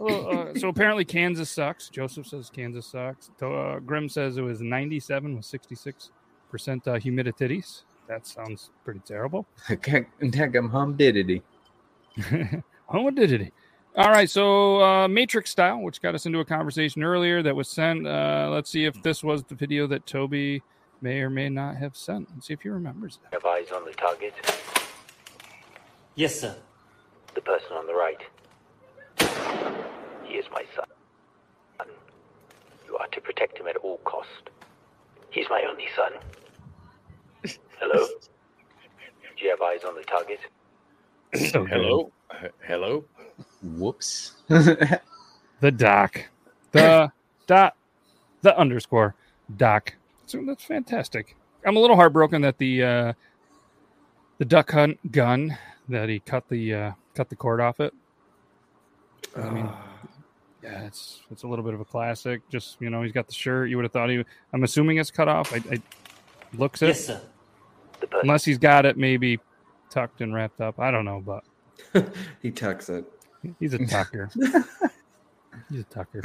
[0.00, 1.88] uh, so apparently Kansas sucks.
[1.88, 3.30] Joseph says Kansas sucks.
[3.40, 6.12] To- Uh, Grim says it was 97 with 66
[6.54, 7.82] percent uh, humidities.
[8.06, 9.44] That sounds pretty terrible.
[9.82, 11.42] Come hum diddity.
[12.86, 13.52] what did it?
[13.96, 17.68] All right, so uh, Matrix style, which got us into a conversation earlier that was
[17.68, 18.06] sent.
[18.06, 20.62] Uh, let's see if this was the video that Toby
[21.00, 22.28] may or may not have sent.
[22.32, 23.32] Let's see if he remembers that.
[23.32, 24.34] Have eyes on the target?
[26.14, 26.54] Yes, sir.
[27.34, 28.22] The person on the right.
[30.24, 31.88] He is my son.
[32.86, 34.50] You are to protect him at all cost.
[35.30, 36.12] He's my only son.
[37.86, 38.06] Hello?
[39.36, 40.40] Do you have eyes on the target?
[41.50, 42.10] So Hello,
[42.42, 43.04] H- hello.
[43.62, 44.32] Whoops.
[45.60, 46.20] The doc.
[46.72, 47.10] The
[47.46, 47.76] dot.
[48.42, 49.14] The underscore
[49.56, 49.94] doc.
[50.26, 51.36] So that's fantastic.
[51.64, 53.12] I'm a little heartbroken that the uh,
[54.38, 55.56] the duck hunt gun
[55.88, 57.94] that he cut the uh, cut the cord off it.
[59.36, 59.70] I mean,
[60.62, 62.46] yeah, it's it's a little bit of a classic.
[62.50, 63.70] Just you know, he's got the shirt.
[63.70, 64.22] You would have thought he.
[64.52, 65.52] I'm assuming it's cut off.
[65.54, 65.82] I, I
[66.58, 66.88] looks it.
[66.88, 67.20] Yes, sir.
[68.22, 69.38] Unless he's got it maybe
[69.90, 70.78] tucked and wrapped up.
[70.78, 71.44] I don't know, but
[72.42, 73.04] he tucks it.
[73.60, 74.30] he's a tucker.
[75.70, 76.22] he's a tucker.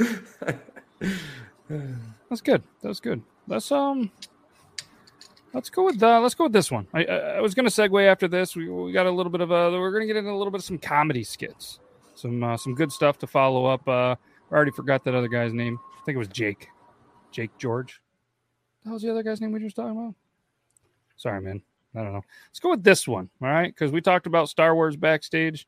[2.28, 2.62] That's good.
[2.82, 3.22] That's good.
[3.46, 4.10] Let's um,
[5.52, 6.86] let's go with uh, let's go with this one.
[6.92, 8.56] I I, I was gonna segue after this.
[8.56, 10.60] We, we got a little bit of a we're gonna get into a little bit
[10.60, 11.78] of some comedy skits,
[12.14, 13.86] some uh, some good stuff to follow up.
[13.86, 14.16] Uh,
[14.50, 15.78] I already forgot that other guy's name.
[16.00, 16.68] I think it was Jake,
[17.30, 18.00] Jake George.
[18.84, 20.14] That was the other guy's name we were just talking about.
[21.16, 21.62] Sorry, man.
[21.94, 22.24] I don't know.
[22.48, 23.30] Let's go with this one.
[23.42, 25.66] All right, because we talked about Star Wars backstage.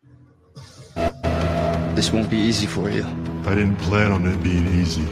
[1.94, 3.04] This won't be easy for you.
[3.44, 5.02] I didn't plan on it being easy.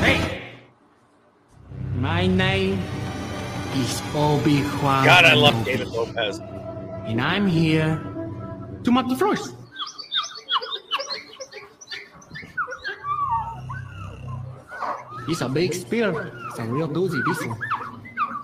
[0.00, 0.42] Hey!
[1.96, 2.80] My name
[3.76, 5.04] is Obi-Wan.
[5.04, 6.40] God, I love David Lopez.
[7.06, 8.00] And I'm here
[8.84, 9.54] to mop the floors.
[15.28, 16.32] It's a big spear.
[16.48, 17.58] It's a real doozy, this one.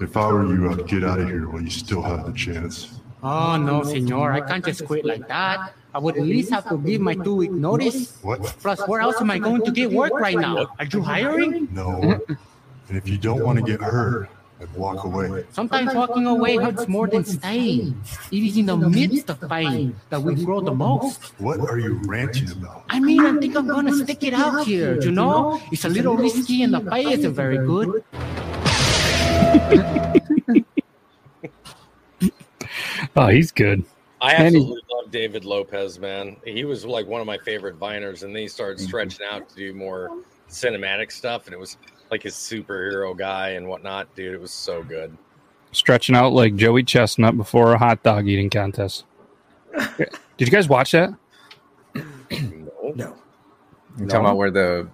[0.01, 3.01] If I were you, I'd get out of here while you still have the chance.
[3.23, 4.33] Oh, no, senor.
[4.33, 5.75] I can't just quit like that.
[5.93, 8.17] I would at least have to give my two week notice.
[8.23, 8.43] What?
[8.61, 10.69] Plus, where else am I going to get work right now?
[10.79, 11.69] Are you hiring?
[11.73, 12.21] No.
[12.88, 15.44] And if you don't want to get hurt, then walk away.
[15.53, 18.01] Sometimes walking away hurts more than staying.
[18.31, 21.33] It is in the midst of pain that we grow the most.
[21.38, 22.85] What are you ranting about?
[22.88, 25.61] I mean, I think I'm gonna stick it out here, you know?
[25.73, 28.05] It's a little risky and the pay isn't very good.
[33.16, 33.85] Oh, he's good.
[34.21, 36.37] I And he- absolutely love David Lopez, man.
[36.44, 38.87] He was like one of my favorite viners, and then he started mm-hmm.
[38.87, 41.79] stretching out to do more cinematic stuff, and it was
[42.11, 44.14] like his superhero guy and whatnot.
[44.14, 45.16] Dude, it was so good.
[45.73, 49.05] stretching out like Joey Chestnut before a hot dog eating contest.
[49.97, 51.14] Did you guys watch that?
[51.94, 52.92] No.
[52.94, 53.16] No.
[53.99, 54.88] You talking about where the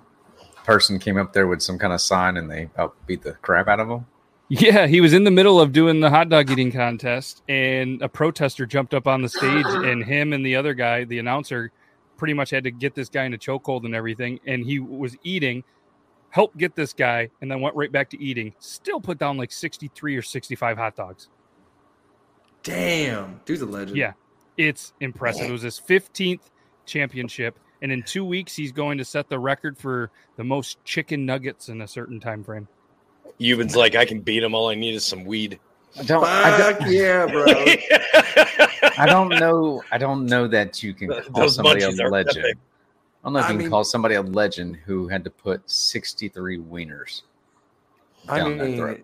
[0.65, 2.69] person came up there with some kind of sign and they
[3.07, 4.07] beat the crap out of him?
[4.49, 8.09] Yeah, he was in the middle of doing the hot dog eating contest, and a
[8.09, 11.73] protester jumped up on the stage, and him and the other guy, the announcer,
[12.17, 14.41] pretty much had to get this guy in a chokehold and everything.
[14.47, 15.65] And he was eating,
[16.35, 18.53] helped get this guy, and then went right back to eating.
[18.59, 21.29] Still put down like 63 or 65 hot dogs.
[22.65, 23.41] Damn.
[23.45, 23.97] Dude's a legend.
[23.97, 24.15] Yeah,
[24.57, 25.49] it's impressive.
[25.49, 26.41] It was his 15th
[26.87, 31.25] championship, and in two weeks, he's going to set the record for the most chicken
[31.25, 32.67] nuggets in a certain time frame.
[33.39, 34.57] Yuban's like, I can beat him.
[34.57, 35.61] All I need is some weed.
[35.97, 36.25] I don't.
[36.25, 37.45] I Fuck yeah, bro.
[37.47, 37.69] don't,
[38.99, 39.85] I don't know.
[39.93, 42.39] I don't know that you can call Those somebody a legend.
[42.39, 42.59] epic.
[43.25, 45.31] I don't know if I you can mean- call somebody a legend who had to
[45.31, 47.23] put sixty-three wieners.
[48.29, 49.01] I down their mean, throat.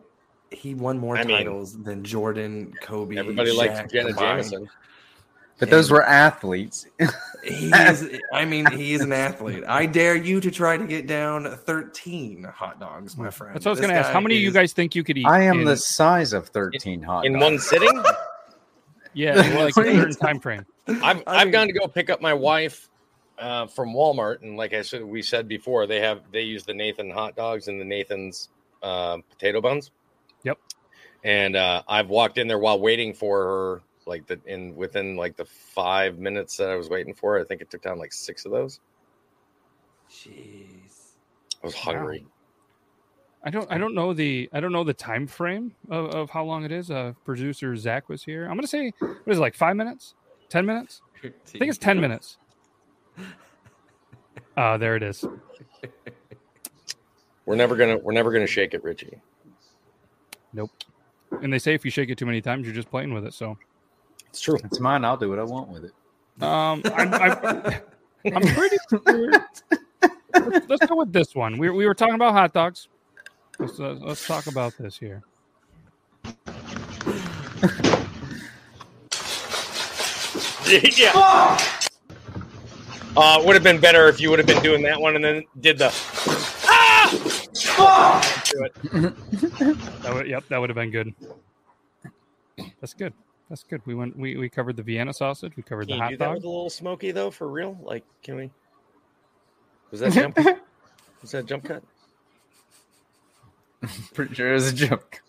[0.50, 3.16] he won more I mean- titles than Jordan, Kobe.
[3.16, 4.42] Everybody likes Shaq Jenna combined.
[4.42, 4.68] Jameson.
[5.58, 6.86] But those were athletes.
[7.44, 8.18] He is.
[8.32, 9.62] I mean, he is an athlete.
[9.68, 13.54] I dare you to try to get down 13 hot dogs, my friend.
[13.54, 14.10] That's what I was going to ask.
[14.10, 15.26] How many of you guys think you could eat?
[15.26, 17.42] I am in- the size of thirteen hot In dogs.
[17.42, 18.02] one sitting,
[19.12, 20.64] yeah, in like a certain time frame.
[20.86, 22.88] I've I've gone to go pick up my wife
[23.40, 26.74] uh, from Walmart, and like I said, we said before, they have they use the
[26.74, 28.50] Nathan hot dogs and the Nathan's
[28.82, 29.90] uh, potato buns.
[30.44, 30.58] Yep.
[31.24, 35.36] And uh, I've walked in there while waiting for her, like the in within like
[35.36, 37.40] the five minutes that I was waiting for.
[37.40, 38.80] I think it took down like six of those.
[40.10, 41.14] Jeez.
[41.62, 42.26] I was hungry.
[43.42, 46.44] I don't I don't know the I don't know the time frame of, of how
[46.44, 46.90] long it is.
[46.90, 48.44] Uh producer Zach was here.
[48.44, 50.14] I'm gonna say what is it like five minutes?
[50.50, 51.00] Ten minutes?
[51.24, 52.38] I think it's ten minutes.
[54.56, 55.24] Uh there it is.
[57.46, 59.20] We're never gonna we're never gonna shake it, Richie.
[60.52, 60.70] Nope.
[61.42, 63.34] And they say if you shake it too many times, you're just playing with it.
[63.34, 63.56] So
[64.28, 64.56] It's true.
[64.64, 65.04] It's mine.
[65.04, 65.92] I'll do what I want with it.
[66.42, 67.82] um I'm I'm,
[68.36, 69.62] I'm pretty sure let's,
[70.68, 71.58] let's go with this one.
[71.58, 72.88] We, we were talking about hot dogs.
[73.58, 75.22] Let's uh, let's talk about this here.
[80.68, 81.58] yeah.
[83.16, 85.44] Uh, would have been better if you would have been doing that one and then
[85.60, 85.88] did the.
[87.10, 88.74] Do it.
[90.02, 91.12] That would, yep, that would have been good.
[92.80, 93.12] That's good.
[93.48, 93.80] That's good.
[93.84, 94.16] We went.
[94.16, 95.56] We, we covered the Vienna sausage.
[95.56, 96.34] We covered Can the you hot do that dog.
[96.36, 97.76] with a little smoky though, for real?
[97.82, 98.50] Like, can we?
[99.90, 100.36] Was that jump?
[101.20, 101.82] was that jump cut?
[104.14, 105.20] Pretty sure it was a joke.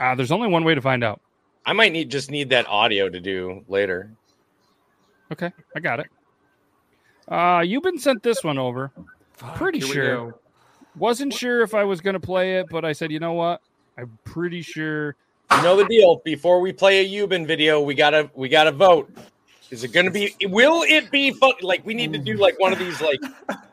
[0.00, 1.20] Uh, there's only one way to find out.
[1.66, 4.10] I might need just need that audio to do later.
[5.30, 6.06] Okay, I got it.
[7.28, 8.90] Uh, you've been sent this one over.
[9.54, 10.36] Pretty sure.
[10.96, 13.62] Wasn't sure if I was going to play it, but I said, you know what?
[13.96, 15.16] I'm pretty sure.
[15.50, 16.20] You know the deal.
[16.24, 19.10] Before we play a Yuban video, we gotta we gotta vote.
[19.70, 20.34] Is it gonna be?
[20.44, 21.52] Will it be fun?
[21.60, 23.20] Like we need to do like one of these like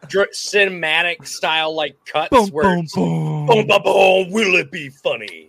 [0.08, 3.46] dr- cinematic style like cuts Boom, where boom, boom.
[3.46, 4.32] boom, boom, boom.
[4.32, 5.49] Will it be funny?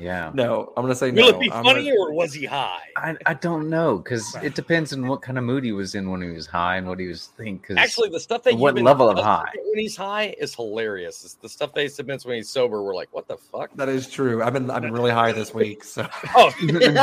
[0.00, 0.30] Yeah.
[0.34, 1.38] No, I'm gonna say Will no.
[1.38, 2.80] it be I'm funny gonna- or was he high?
[2.96, 6.10] I, I don't know because it depends on what kind of mood he was in
[6.10, 7.58] when he was high and what he was thinking.
[7.58, 9.50] 'cause Actually, the stuff that what Yuban level of high?
[9.64, 11.24] when he's high is hilarious.
[11.24, 12.82] It's the stuff that he submits when he's sober.
[12.82, 13.70] We're like, what the fuck?
[13.76, 14.42] That is true.
[14.42, 17.00] I've been I've been really high this week, so Oh, I'm, gonna,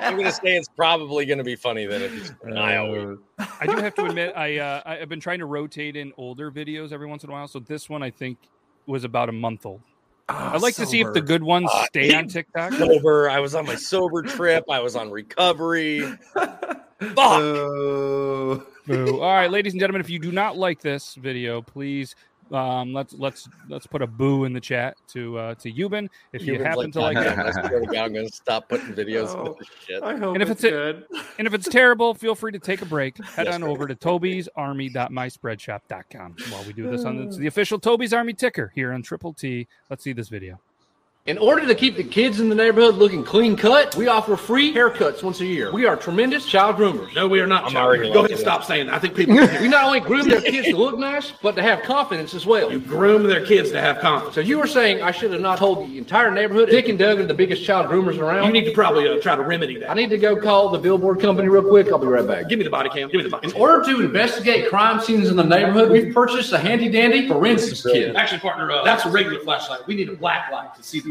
[0.00, 3.18] I'm gonna say it's probably gonna be funny then if he's high all week.
[3.38, 6.50] I do have to admit, I uh, I- I've been trying to rotate in older
[6.50, 7.48] videos every once in a while.
[7.48, 8.38] So this one, I think,
[8.86, 9.80] was about a month old.
[10.32, 12.72] Ah, I'd like to see if the good ones Uh, stay on TikTok.
[12.74, 13.28] sober.
[13.28, 14.64] I was on my sober trip.
[14.70, 16.00] I was on recovery.
[16.32, 17.18] Fuck.
[17.18, 18.66] Oh.
[18.86, 19.20] Boo.
[19.20, 22.14] All right, ladies and gentlemen, if you do not like this video, please
[22.52, 26.08] um, let's let's let's put a boo in the chat to uh, to Yuban.
[26.32, 28.92] If you Yuban's happen to like it, I swear to God, I'm gonna stop putting
[28.94, 29.42] videos No.
[29.50, 30.02] with this shit.
[30.02, 31.04] I hope And if it's, it's a- good.
[31.38, 33.16] and if it's terrible, feel free to take a break.
[33.24, 37.78] Head Yes, on over to Toby's tobysarmy.myspreadshop.com while we do this on it's the official
[37.78, 39.66] Toby's Army ticker here on Triple T.
[39.88, 40.60] Let's see this video.
[41.26, 44.72] In order to keep the kids in the neighborhood looking clean cut, we offer free
[44.72, 45.70] haircuts once a year.
[45.70, 47.14] We are tremendous child groomers.
[47.14, 47.64] No, we are not.
[47.64, 48.14] I'm child already groomers.
[48.14, 48.94] Go ahead and stop saying that.
[48.94, 51.82] I think people We not only groom their kids to look nice, but to have
[51.82, 52.72] confidence as well.
[52.72, 54.34] you groom their kids to have confidence.
[54.34, 57.20] So you were saying I should have not told the entire neighborhood Dick and Doug
[57.20, 58.46] are the biggest child groomers around?
[58.46, 59.90] You need to probably uh, try to remedy that.
[59.90, 61.88] I need to go call the billboard company real quick.
[61.88, 62.48] I'll be right back.
[62.48, 63.10] Give me the body cam.
[63.10, 66.50] Give me the body In order to investigate crime scenes in the neighborhood, we've purchased
[66.54, 68.16] a handy dandy forensics kit.
[68.16, 69.86] Actually, partner, uh, that's a regular flashlight.
[69.86, 71.09] We need a black light to see the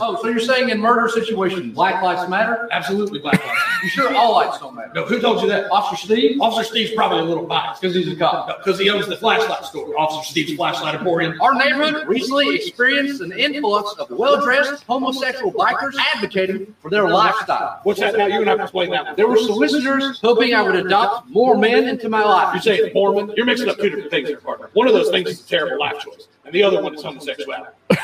[0.00, 2.68] Oh, so you're saying in murder situations, black lives matter?
[2.70, 3.56] Absolutely black light.
[3.82, 4.92] You sure all lights don't matter?
[4.94, 5.70] No, who told you that?
[5.70, 6.40] Officer Steve?
[6.40, 8.58] Officer Steve's probably a little biased Because he's a cop.
[8.64, 9.98] because he owns the flashlight store.
[9.98, 11.40] Officer Steve's Flashlight Emporium.
[11.40, 17.80] Our neighborhood recently experienced an influx of well-dressed homosexual bikers advocating for their lifestyle.
[17.84, 18.26] What's that now?
[18.26, 19.16] You and I can explain that one.
[19.16, 22.54] There were solicitors hoping I would adopt more men into my life.
[22.54, 23.32] You're saying Mormon?
[23.36, 24.70] You're mixing up two different things here, partner.
[24.72, 27.72] One of those things is a terrible life choice, and the other one is homosexuality.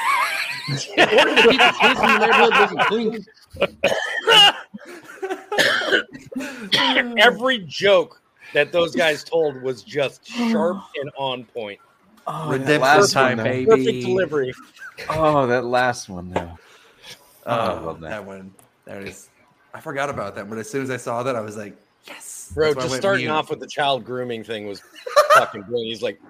[0.69, 0.75] In
[1.19, 3.27] order to keep the in the neighborhood looking clean,
[7.19, 8.21] Every joke
[8.53, 11.81] that those guys told was just sharp and on point.
[12.27, 13.53] Oh, that Redemption last time, one, though.
[13.53, 13.67] baby.
[13.67, 14.55] Perfect delivery.
[15.11, 16.59] Oh, that last one though.
[17.47, 18.11] Oh, I oh, love that.
[18.11, 18.25] that.
[18.25, 18.53] one.
[18.87, 19.29] That is.
[19.75, 22.53] I forgot about that, but as soon as I saw that, I was like, yes.
[22.55, 23.33] Bro, That's why I just starting mute.
[23.33, 24.81] off with the child grooming thing was
[25.35, 25.89] fucking brilliant.
[25.89, 26.21] He's like,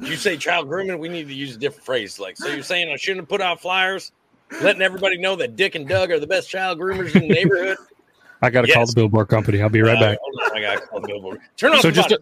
[0.00, 2.18] you say child grooming, we need to use a different phrase.
[2.18, 4.12] Like, so you're saying I shouldn't have put out flyers,
[4.60, 7.76] letting everybody know that Dick and Doug are the best child groomers in the neighborhood?
[8.42, 9.62] I got to call the billboard company.
[9.62, 10.18] I'll be right Uh, back.
[10.54, 11.40] I got to call the billboard.
[11.56, 12.14] Turn off So the just.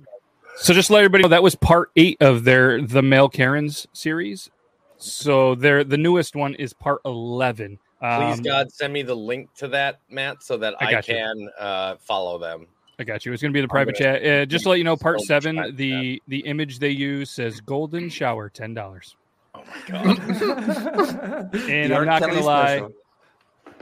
[0.57, 4.50] So just let everybody know that was part eight of their the male Karens series.
[4.96, 7.81] So their the newest one is part eleven.
[7.98, 11.48] Please, Um, God, send me the link to that, Matt, so that I I, can
[11.59, 12.68] uh, follow them.
[12.99, 13.33] I got you.
[13.33, 14.27] It's going to be in the private gonna- chat.
[14.43, 16.91] Uh, just to let you know, part so seven, time for the the image they
[16.91, 19.17] use says "golden shower," ten dollars.
[19.55, 20.19] Oh my God.
[21.55, 22.93] And The I'm not going to lie, special.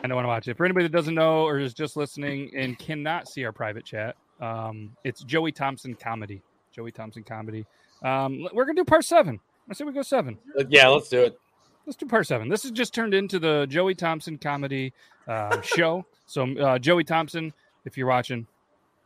[0.03, 0.57] I don't want to watch it.
[0.57, 4.16] For anybody that doesn't know or is just listening and cannot see our private chat,
[4.40, 6.42] um, it's Joey Thompson comedy.
[6.72, 7.66] Joey Thompson comedy.
[8.03, 9.40] Um, we're going to do part seven.
[9.70, 10.38] I say we go seven.
[10.59, 11.38] Uh, yeah, let's do it.
[11.87, 12.48] Let's do part seven.
[12.48, 14.92] This has just turned into the Joey Thompson comedy
[15.29, 16.05] uh, show.
[16.27, 17.53] So, uh, Joey Thompson,
[17.85, 18.46] if you're watching,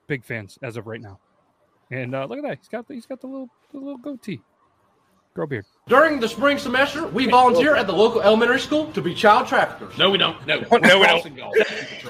[0.07, 1.19] big fans as of right now.
[1.90, 2.59] And uh, look at that.
[2.59, 4.40] He's got the, he's got the little the little goatee.
[5.35, 5.66] Grow beard.
[5.88, 9.96] During the spring semester, we volunteer at the local elementary school to be child traffickers.
[9.96, 10.37] No, we don't.
[10.44, 11.57] No, No, we don't.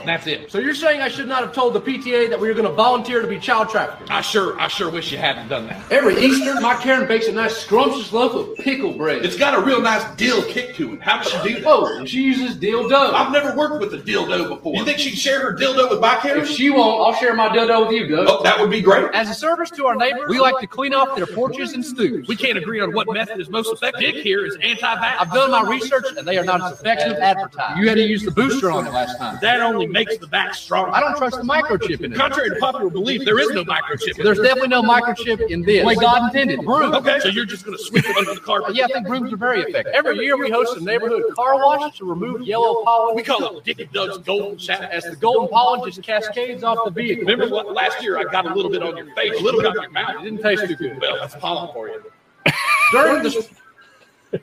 [0.07, 0.51] That's it.
[0.51, 2.73] So you're saying I should not have told the PTA that we were going to
[2.73, 4.09] volunteer to be child traffickers?
[4.11, 5.93] I sure, I sure wish you hadn't done that.
[5.93, 9.27] Every Easter, my Karen bakes a nice scrumptious loaf of pickle bread.
[9.27, 11.03] It's got a real nice dill kick to it.
[11.03, 11.67] How does she do that?
[11.67, 13.13] Oh, and she uses dildo.
[13.13, 14.75] I've never worked with a dildo before.
[14.75, 16.39] You think she'd share her dildo with my Karen?
[16.39, 16.57] If Karen?
[16.57, 18.27] she won't, I'll share my dildo with you, Doug.
[18.27, 19.13] Oh, that would be great.
[19.13, 22.27] As a service to our neighbors, we like to clean off their porches and stoops.
[22.27, 24.15] We can't agree on what method is most most effective.
[24.15, 25.17] Dick here is anti-vax.
[25.21, 27.79] I've done my research, and they are not as effective as advertised.
[27.79, 29.39] You had to use the booster on it last time.
[29.41, 30.95] That only makes the vax stronger.
[30.95, 32.17] I don't trust the microchip in it.
[32.17, 34.23] Contrary to popular belief, there is no microchip.
[34.23, 35.81] There's definitely no microchip in this.
[35.81, 36.65] The way God intended.
[36.65, 36.95] Broom.
[36.95, 38.75] Okay, so you're just going to sweep it under the carpet.
[38.75, 39.93] Yeah, I think brooms are very effective.
[39.95, 43.17] Every year we host a neighborhood car wash to remove yellow pollen.
[43.17, 44.85] We call it Dick and Doug's golden shower.
[44.85, 47.25] As the golden pollen just cascades off the vehicle.
[47.25, 49.69] Remember what, last year I got a little bit on your face, a little bit
[49.69, 50.17] on your mouth.
[50.21, 51.01] It didn't taste too good.
[51.01, 52.03] Well, that's pollen for you.
[52.93, 53.49] During the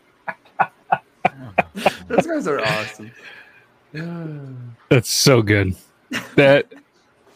[2.07, 3.11] Those guys are awesome.
[4.89, 5.75] That's so good.
[6.35, 6.71] That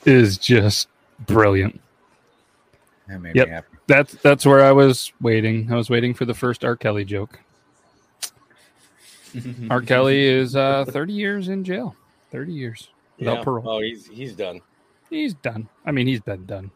[0.05, 0.87] is just
[1.25, 1.79] brilliant.
[3.07, 3.47] That made me Yep.
[3.49, 3.77] happy.
[3.87, 5.71] That's that's where I was waiting.
[5.71, 6.75] I was waiting for the first R.
[6.75, 7.39] Kelly joke.
[9.69, 9.81] R.
[9.81, 11.95] Kelly is uh, 30 years in jail.
[12.31, 13.43] 30 years without Yeah.
[13.43, 13.69] parole.
[13.69, 14.59] Oh, he's he's done.
[15.09, 15.69] He's done.
[15.85, 16.69] I mean, he's been done.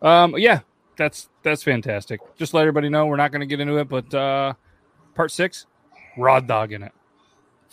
[0.00, 0.60] Um, yeah,
[0.96, 2.20] that's that's fantastic.
[2.36, 4.54] Just let everybody know we're not going to get into it, but uh,
[5.14, 5.66] part six,
[6.16, 6.92] Rod dog in it.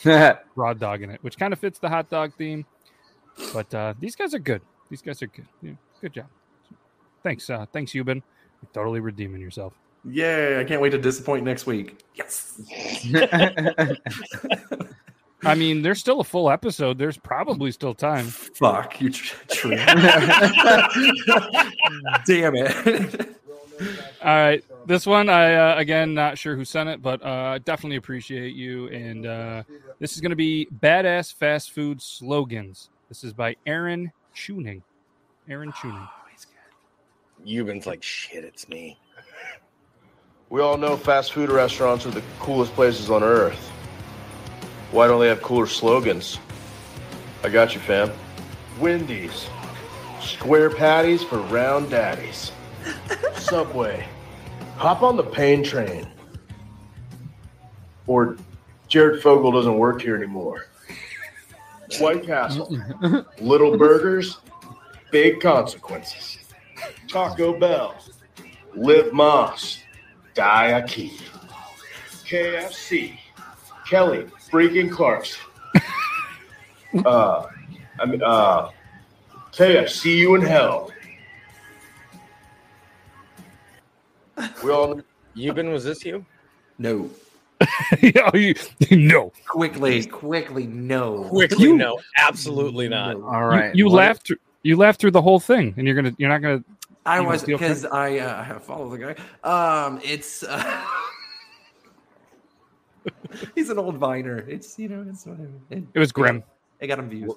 [0.55, 2.65] Rod dog in it, which kind of fits the hot dog theme.
[3.53, 4.61] But uh, these guys are good.
[4.89, 5.47] These guys are good.
[5.61, 6.27] Yeah, good job.
[7.23, 8.21] Thanks, uh, thanks, Yuban.
[8.61, 9.73] You're totally redeeming yourself.
[10.05, 10.59] Yay!
[10.59, 12.03] I can't wait to disappoint next week.
[12.15, 12.61] Yes.
[15.45, 16.97] I mean, there's still a full episode.
[16.97, 18.25] There's probably still time.
[18.25, 19.71] Fuck you, tr- true.
[22.25, 23.35] Damn it.
[24.23, 27.97] All right, this one I uh, again not sure who sent it, but uh, definitely
[27.97, 28.87] appreciate you.
[28.89, 29.63] And uh,
[29.99, 32.89] this is going to be badass fast food slogans.
[33.09, 34.83] This is by Aaron Tuning.
[35.49, 36.07] Aaron Tuning.
[37.45, 38.45] Yuban's like shit.
[38.45, 38.97] It's me.
[40.49, 43.72] We all know fast food restaurants are the coolest places on earth.
[44.93, 46.37] Why don't they have cooler slogans?
[47.43, 48.11] I got you, fam.
[48.79, 49.47] Wendy's.
[50.21, 52.51] Square patties for round daddies.
[53.33, 54.07] Subway.
[54.75, 56.07] Hop on the pain train.
[58.05, 58.37] Or
[58.87, 60.67] Jared Fogle doesn't work here anymore.
[61.97, 62.77] White Castle.
[63.41, 64.37] Little burgers,
[65.09, 66.37] big consequences.
[67.07, 67.95] Taco Bell.
[68.75, 69.79] Live Moss.
[70.35, 71.17] Die a key.
[72.25, 73.17] KFC.
[73.87, 75.35] Kelly freaking Clark's.
[77.05, 77.47] uh,
[77.99, 78.69] I mean, uh,
[79.51, 80.91] KFC see you in hell.
[84.63, 85.01] We all
[85.35, 86.23] Yuban, was this you?
[86.77, 87.09] No.
[88.01, 88.53] yeah, you,
[88.91, 89.31] no.
[89.47, 91.23] Quickly, quickly, no.
[91.23, 93.15] Quickly, no, absolutely not.
[93.15, 93.73] All right.
[93.75, 94.31] You, you laughed.
[94.61, 96.13] You laughed through the whole thing, and you're gonna.
[96.17, 96.63] You're not gonna.
[97.05, 97.95] I even was feel because credit?
[97.95, 99.85] I uh, follow the guy.
[99.85, 100.81] Um, it's uh,
[103.55, 104.39] he's an old viner.
[104.39, 105.49] It's you know it's whatever.
[105.69, 106.43] It, It was grim.
[106.81, 107.31] I got him views.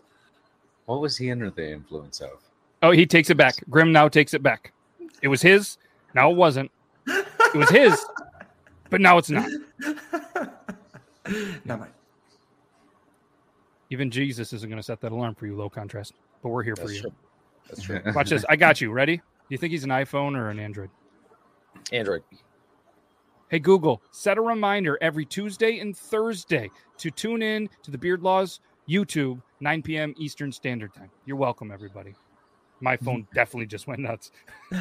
[0.86, 2.40] What was he under the influence of?
[2.82, 3.54] Oh, he takes it back.
[3.70, 4.72] Grim now takes it back.
[5.22, 5.78] It was his.
[6.14, 6.70] Now it wasn't.
[7.06, 8.04] It was his,
[8.90, 9.48] but now it's not.
[11.64, 11.88] Not mine.
[13.90, 16.12] Even Jesus isn't going to set that alarm for you, low contrast.
[16.42, 17.00] But we're here for you.
[17.00, 17.12] true.
[17.68, 18.00] That's true.
[18.14, 18.44] Watch this.
[18.48, 18.92] I got you.
[18.92, 19.16] Ready?
[19.16, 20.90] Do you think he's an iPhone or an Android?
[21.92, 22.22] Android.
[23.48, 28.22] Hey, Google, set a reminder every Tuesday and Thursday to tune in to the Beard
[28.22, 30.14] Laws YouTube, 9 p.m.
[30.16, 31.10] Eastern Standard Time.
[31.26, 32.14] You're welcome, everybody.
[32.80, 34.32] My phone definitely just went nuts.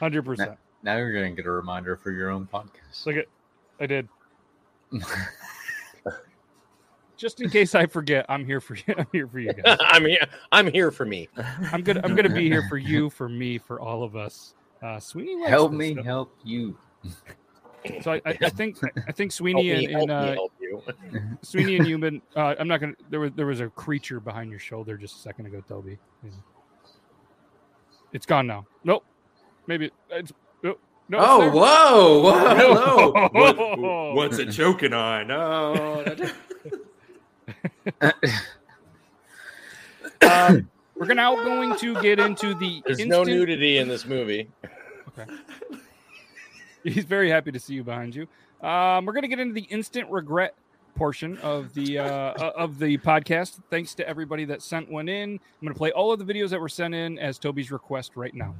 [0.00, 0.38] 100%.
[0.38, 3.06] Now, now you're going to get a reminder for your own podcast.
[3.06, 3.26] Look at,
[3.78, 4.08] I did.
[7.16, 8.82] Just in case I forget, I'm here for you.
[8.98, 9.78] I'm here for you guys.
[9.80, 10.26] I'm here.
[10.52, 11.30] I'm here for me.
[11.72, 14.54] I'm gonna I'm gonna be here for you, for me, for all of us.
[14.82, 16.04] Uh, Sweeney, Help me stuff.
[16.04, 16.76] help you.
[18.02, 18.78] So I, I, I think
[19.08, 20.82] I think Help Sweeney me, and, help and me, uh, help you.
[21.42, 22.20] Sweeney and Human.
[22.34, 22.94] Uh, I'm not gonna.
[23.10, 25.98] There was there was a creature behind your shoulder just a second ago, Toby.
[28.12, 28.66] It's gone now.
[28.84, 29.04] Nope.
[29.66, 30.32] Maybe it's.
[30.64, 30.76] Oh,
[31.08, 31.50] no, Oh, there.
[31.52, 33.28] whoa, whoa, hello.
[33.32, 35.30] What- what's it choking on?
[35.30, 36.04] Oh,
[40.22, 42.82] Um, we're now going to get into the.
[42.86, 44.48] There's no nudity in this movie.
[45.18, 45.30] Okay.
[46.92, 48.26] He's very happy to see you behind you.
[48.66, 50.54] Um, we're going to get into the instant regret
[50.94, 53.60] portion of the uh, uh, of the podcast.
[53.70, 55.32] Thanks to everybody that sent one in.
[55.32, 58.12] I'm going to play all of the videos that were sent in as Toby's request
[58.16, 58.54] right now.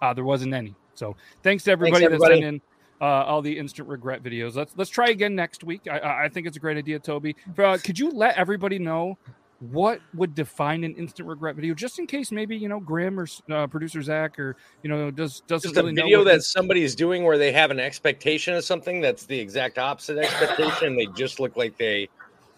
[0.00, 2.34] Uh, there wasn't any, so thanks to everybody, everybody.
[2.34, 2.60] that sent in
[3.00, 4.54] uh, all the instant regret videos.
[4.56, 5.82] Let's let's try again next week.
[5.88, 7.36] I- I, I think it's a great idea, Toby.
[7.56, 9.16] Uh, could you let everybody know
[9.70, 13.28] what would define an instant regret video, just in case maybe you know Grim or
[13.50, 16.82] uh, producer Zach or you know does doesn't Just a really know video that somebody
[16.82, 20.96] is doing where they have an expectation of something that's the exact opposite expectation.
[20.96, 22.08] they just look like they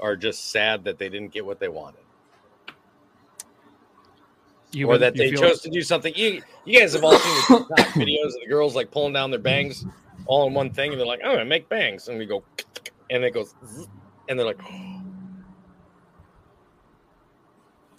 [0.00, 2.00] are just sad that they didn't get what they wanted.
[4.72, 6.14] You or would- that they chose to do something.
[6.16, 9.38] You you guys have all seen the videos of the girls like pulling down their
[9.40, 9.84] bangs
[10.26, 12.42] all in one thing, and they're like, "I'm gonna make bangs," and we go,
[13.10, 13.54] and it goes,
[14.30, 14.60] and they're like,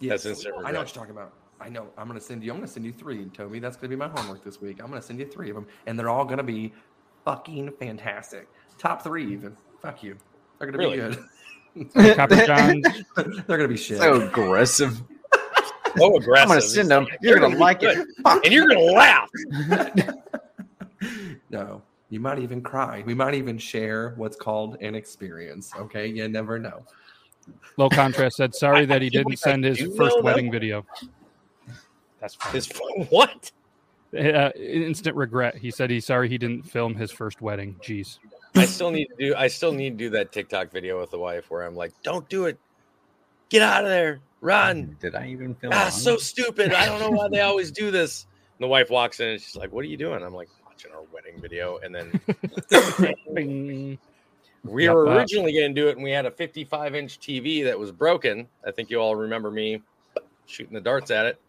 [0.06, 0.24] Yes.
[0.24, 1.34] That's instant I know what you're talking about.
[1.62, 1.88] I know.
[1.98, 2.52] I'm gonna send you.
[2.52, 3.60] I'm gonna send you three, Toby.
[3.60, 4.80] That's gonna be my homework this week.
[4.82, 6.74] I'm gonna send you three of them, and they're all gonna be
[7.24, 8.48] fucking fantastic.
[8.78, 9.56] Top three, even.
[9.82, 10.18] Fuck you.
[10.60, 11.18] They're gonna Really?
[11.74, 12.16] be good.
[12.18, 12.82] Copper John.
[13.16, 14.00] they're gonna be shit.
[14.00, 15.02] So aggressive.
[16.00, 17.08] "Oh, aggressive." I'm gonna send them.
[17.22, 18.06] You're gonna like it.
[18.26, 19.30] and you're gonna laugh.
[21.50, 23.04] No, you might even cry.
[23.06, 25.72] We might even share what's called an experience.
[25.78, 26.84] Okay, you never know.
[27.78, 30.52] Low contrast said sorry that he didn't send his first wedding that.
[30.52, 30.86] video.
[32.20, 32.54] That's fine.
[32.54, 32.68] His
[33.10, 33.52] what?
[34.18, 35.58] Uh, instant regret.
[35.58, 37.76] He said he's sorry he didn't film his first wedding.
[37.84, 38.20] Jeez.
[38.56, 39.36] I still need to do.
[39.36, 42.28] I still need to do that TikTok video with the wife where I'm like, "Don't
[42.30, 42.58] do it.
[43.50, 44.22] Get out of there.
[44.40, 45.74] Run." Did I even film?
[45.76, 45.92] Ah, it?
[45.92, 46.74] so stupid.
[46.74, 48.26] I don't know why they always do this.
[48.58, 50.92] And the wife walks in and she's like, "What are you doing?" I'm like, "Watching
[50.94, 52.22] our wedding video." And then
[53.34, 54.00] Bing.
[54.66, 57.20] We Yep, were uh, originally going to do it, and we had a 55 inch
[57.20, 58.48] TV that was broken.
[58.66, 59.82] I think you all remember me
[60.46, 61.42] shooting the darts at it.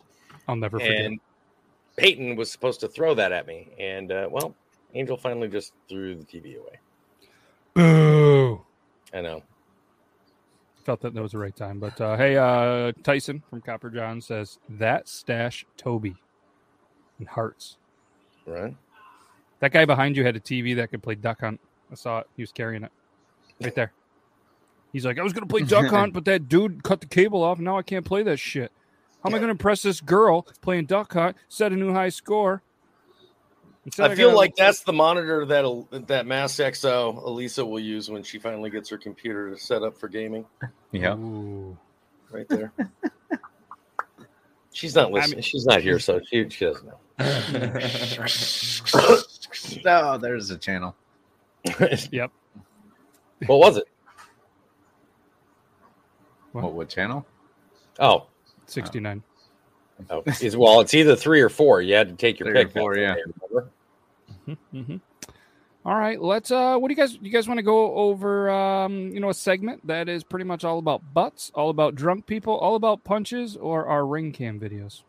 [0.48, 1.06] I'll never forget.
[1.06, 1.20] And
[1.96, 4.54] Peyton was supposed to throw that at me, and uh, well,
[4.94, 6.78] Angel finally just threw the TV away.
[7.74, 8.60] Boo.
[9.12, 9.42] I know.
[10.84, 11.80] Felt that that was the right time.
[11.80, 16.16] But uh, hey, uh, Tyson from Copper John says that stash Toby
[17.18, 17.78] in hearts.
[18.46, 18.76] Right.
[19.60, 21.60] That guy behind you had a TV that could play Duck Hunt.
[21.90, 22.28] I saw it.
[22.36, 22.92] He was carrying it
[23.60, 23.92] right there.
[24.92, 27.58] He's like, I was gonna play Duck Hunt, but that dude cut the cable off.
[27.58, 28.72] Now I can't play that shit.
[29.22, 31.36] How am I gonna impress this girl playing Duck Hunt?
[31.48, 32.62] Set a new high score.
[33.84, 38.10] Instead, I feel gotta- like that's the monitor that that Mass XO Elisa will use
[38.10, 40.44] when she finally gets her computer to set up for gaming.
[40.92, 41.14] Yeah.
[41.14, 41.76] Ooh.
[42.30, 42.72] Right there.
[44.72, 45.42] She's not listening.
[45.42, 46.98] She's not here, so she, she doesn't know.
[49.84, 50.94] no, oh, there's a channel.
[52.10, 52.30] yep.
[53.46, 53.88] What was it?
[56.52, 57.26] What, what channel?
[57.98, 58.26] Oh,
[58.66, 59.22] 69.
[60.10, 61.82] oh, it's, well, it's either three or four.
[61.82, 62.72] You had to take your Three or pick.
[62.72, 63.12] four, That's yeah.
[63.12, 63.70] okay, remember?
[64.72, 64.96] hmm
[65.84, 66.50] All right, let's.
[66.50, 67.18] Uh, what do you guys?
[67.20, 68.50] You guys want to go over?
[68.50, 72.26] Um, you know, a segment that is pretty much all about butts, all about drunk
[72.26, 75.02] people, all about punches, or our ring cam videos.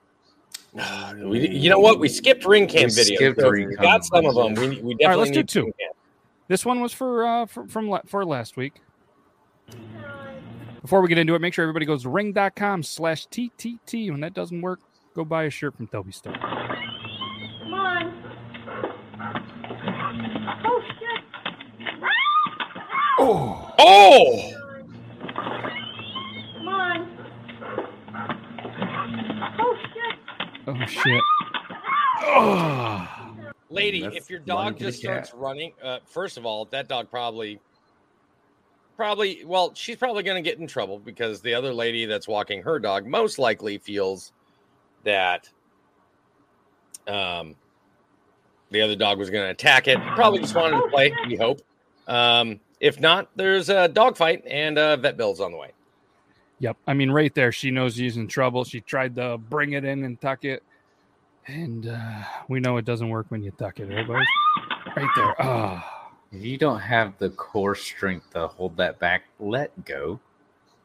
[1.23, 1.99] We, you know what?
[1.99, 3.15] We skipped ring cam We videos.
[3.15, 4.53] skipped so ring we got some of them.
[4.53, 5.63] We, we definitely all right, let's do need two.
[5.63, 5.89] ring cam.
[6.47, 8.81] This one was for uh for, from for last week.
[10.81, 14.09] Before we get into it, make sure everybody goes to ring.com slash TTT.
[14.09, 14.79] When that doesn't work,
[15.13, 16.33] go buy a shirt from Toby Store.
[16.33, 18.13] Come on.
[20.63, 21.23] Oh shit.
[23.19, 23.73] Oh!
[23.79, 24.53] Oh!
[26.57, 27.09] Come on.
[29.59, 30.15] Oh shit.
[30.67, 31.23] Oh shit!
[32.23, 33.16] Oh.
[33.69, 35.39] Lady, That's if your dog just starts cat.
[35.39, 37.59] running, uh, first of all, that dog probably,
[38.95, 42.63] probably, well, she's probably going to get in trouble because the other lady that's walking
[42.63, 44.31] her dog most likely feels
[45.03, 45.49] that
[47.07, 47.55] um,
[48.71, 49.99] the other dog was going to attack it.
[50.15, 51.13] Probably just wanted to play.
[51.27, 51.61] We hope.
[52.07, 55.71] Um, if not, there's a dog fight and uh, vet bills on the way.
[56.59, 56.77] Yep.
[56.87, 58.63] I mean, right there, she knows she's in trouble.
[58.63, 60.63] She tried to bring it in and tuck it,
[61.47, 63.83] and uh, we know it doesn't work when you tuck it.
[63.83, 64.25] Everybody,
[64.95, 65.35] right there.
[65.39, 65.93] Ah.
[66.31, 70.19] If you don't have the core strength to hold that back, let go.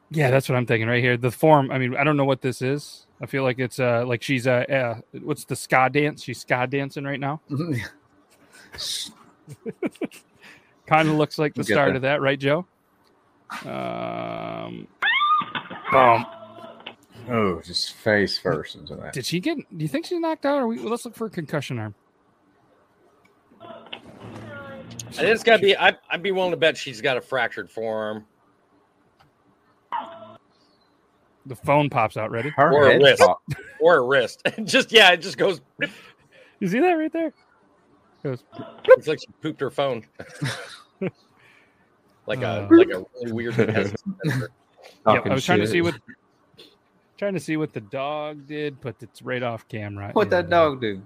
[0.09, 1.17] Yeah, that's what I'm thinking right here.
[1.17, 1.69] The form.
[1.71, 3.07] I mean, I don't know what this is.
[3.21, 6.23] I feel like it's uh like she's uh, uh what's the ska dance?
[6.23, 7.41] She's ska dancing right now.
[10.85, 11.95] kind of looks like the start that.
[11.97, 12.65] of that, right, Joe?
[13.65, 14.87] Um,
[15.91, 16.25] boom.
[17.29, 19.13] Oh, just face first into that.
[19.13, 19.57] Did she get?
[19.57, 20.57] Do you think she's knocked out?
[20.59, 21.95] Or we, let's look for a concussion arm.
[23.61, 25.77] I think it's got to be.
[25.77, 28.25] I, I'd be willing to bet she's got a fractured forearm
[31.45, 32.31] The phone pops out.
[32.31, 32.49] Ready?
[32.49, 33.41] Her or a wrist, pop-
[33.79, 34.41] or a wrist.
[34.63, 35.61] just yeah, it just goes.
[36.59, 37.33] You see that right there?
[38.23, 38.43] Goes.
[38.87, 40.05] It's like she pooped her phone.
[42.25, 42.67] like a Uh.
[42.71, 43.55] like a really weird.
[43.55, 43.95] test.
[44.25, 44.47] Yep,
[45.25, 45.95] I was trying to see what
[47.23, 50.09] trying to see what the dog did, but it's right off camera.
[50.11, 51.01] What that uh, dog do?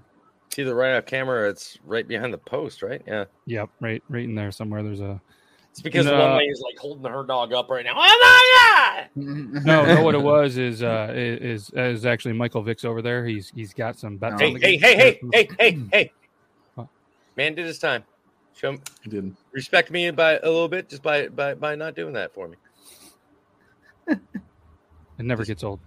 [0.47, 1.41] It's either right off camera.
[1.41, 3.03] Or it's right behind the post, right?
[3.05, 3.26] Yeah.
[3.45, 4.82] Yep, right, right in there somewhere.
[4.82, 5.22] There's a
[5.70, 6.30] It's because the No.
[6.30, 7.93] one lady's like holding her dog up right now.
[7.95, 9.63] Oh my god!
[9.63, 10.01] no, no.
[10.01, 13.24] What it was is uh is is actually Michael Vick's over there.
[13.24, 14.41] He's he's got some bets.
[14.41, 14.80] Hey, on the hey, game.
[14.82, 16.11] hey, hey, hey, hey, hey!
[16.74, 16.88] What?
[17.36, 18.03] Man did his time.
[18.55, 19.38] Show him, I didn't.
[19.51, 22.57] respect me by a little bit just by by by not doing that for me.
[25.20, 25.80] It never gets old.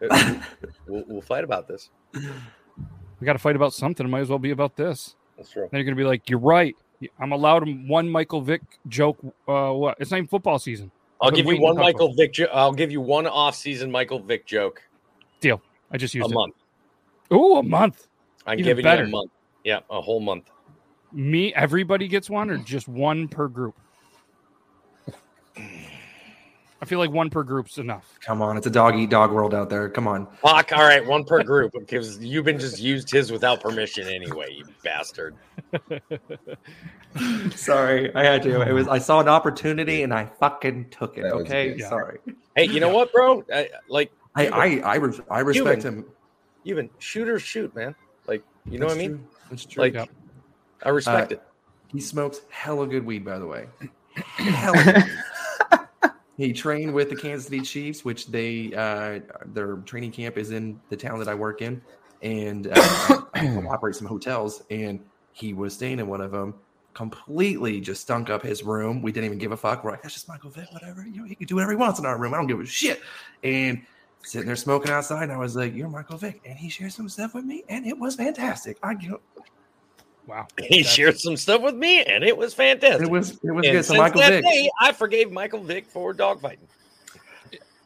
[0.86, 1.90] we'll, we'll fight about this.
[2.14, 4.06] We got to fight about something.
[4.06, 5.16] It might as well be about this.
[5.36, 5.68] That's true.
[5.70, 6.76] Then you're gonna be like, "You're right.
[7.18, 9.18] I'm allowed one Michael Vick joke.
[9.48, 9.96] Uh, what?
[10.00, 10.90] It's not even football season.
[11.20, 12.32] I'll give you one talk about Michael Vick.
[12.32, 14.82] Jo- I'll give you one off-season Michael Vick joke.
[15.40, 15.60] deal.
[15.90, 16.34] I just used a it.
[16.34, 16.54] month.
[17.32, 18.08] Ooh, a month.
[18.46, 19.02] I'm Even giving better.
[19.02, 19.30] you a month.
[19.64, 20.50] Yeah, a whole month.
[21.12, 23.74] Me, everybody gets one, or just one per group.
[26.82, 28.18] I feel like one per group's enough.
[28.24, 29.88] Come on, it's a dog eat dog world out there.
[29.90, 30.26] Come on.
[30.40, 30.72] Fuck.
[30.72, 34.64] All right, one per group because you've been just used his without permission anyway, you
[34.82, 35.34] bastard.
[37.54, 38.62] Sorry, I had to.
[38.62, 41.22] It was I saw an opportunity and I fucking took it.
[41.22, 41.80] That was Okay, good.
[41.80, 41.88] Yeah.
[41.88, 42.18] sorry.
[42.56, 43.44] Hey, you know what, bro?
[43.52, 45.98] I, like, I I I, res- I respect Cuban.
[45.98, 46.04] him.
[46.64, 47.94] even shooters shoot, man.
[48.26, 49.18] Like, you know That's what I mean?
[49.18, 49.26] true.
[49.50, 49.82] That's true.
[49.82, 50.08] Like, Yep.
[50.84, 51.42] I respect Uh, it.
[51.88, 53.66] He smokes hella good weed, by the way.
[54.14, 55.12] hella good weed.
[56.40, 59.20] He trained with the Kansas City Chiefs, which they uh,
[59.52, 61.82] their training camp is in the town that I work in,
[62.22, 64.62] and uh, I operate some hotels.
[64.70, 65.00] And
[65.32, 66.54] he was staying in one of them.
[66.94, 69.02] Completely just stunk up his room.
[69.02, 69.84] We didn't even give a fuck.
[69.84, 71.06] We're like, that's just Michael Vick, whatever.
[71.06, 72.32] You know, he can do whatever he wants in our room.
[72.32, 73.02] I don't give a shit.
[73.44, 73.82] And
[74.24, 77.10] sitting there smoking outside, and I was like, "You're Michael Vick," and he shared some
[77.10, 78.78] stuff with me, and it was fantastic.
[78.82, 79.20] I you know,
[80.26, 80.46] Wow.
[80.58, 83.02] He shared some stuff with me, and it was fantastic.
[83.06, 83.84] It was- it was And good.
[83.84, 86.58] So since Michael that Vick- day, I forgave Michael Vick for dogfighting.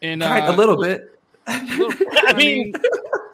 [0.02, 1.18] And Kind- uh, a little bit.
[1.46, 2.72] I mean,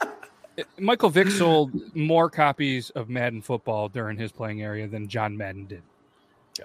[0.78, 5.66] Michael Vick sold more copies of Madden football during his playing area than John Madden
[5.66, 5.82] did.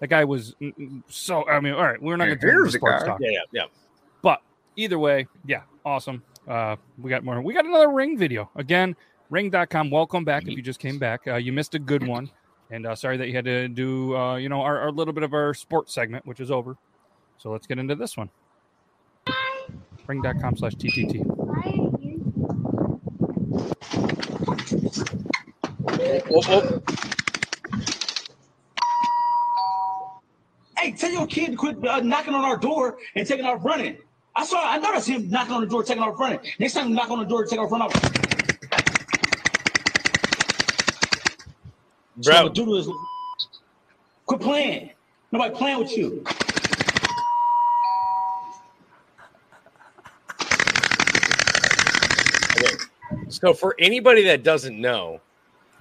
[0.02, 1.48] That guy was mm, mm, so.
[1.48, 3.08] I mean, all right, we're not going to do the sports guy.
[3.10, 3.20] talk.
[3.22, 3.64] Yeah, yeah, yeah.
[4.22, 4.42] But
[4.76, 6.24] either way, yeah, awesome.
[6.48, 7.40] Uh, we got more.
[7.42, 8.96] We got another ring video again.
[9.30, 9.90] Ring.com.
[9.90, 10.44] Welcome back.
[10.44, 12.30] If you just came back, uh, you missed a good one,
[12.70, 14.16] and uh, sorry that you had to do.
[14.16, 16.78] Uh, you know, our, our little bit of our sports segment, which is over.
[17.38, 18.30] So let's get into this one.
[20.08, 21.26] Ring.com slash TTT.
[30.78, 33.98] Hey, tell your kid to quit uh, knocking on our door and taking off running.
[34.36, 36.40] I saw, I noticed him knocking on the door, taking off running.
[36.60, 37.90] Next time you knock on the door, take off running.
[42.24, 42.50] Bro.
[42.50, 42.90] doodle is
[44.26, 44.92] quit playing.
[45.32, 46.24] Nobody playing with you.
[52.58, 52.76] Okay.
[53.30, 55.20] So for anybody that doesn't know,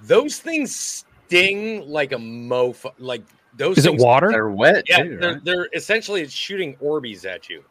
[0.01, 2.91] those things sting like a mofo.
[2.99, 3.23] Like
[3.55, 3.77] those.
[3.77, 4.29] Is it water?
[4.29, 5.45] They're wet, Yeah, too, they're, right?
[5.45, 7.63] they're essentially it's shooting Orbeez at you.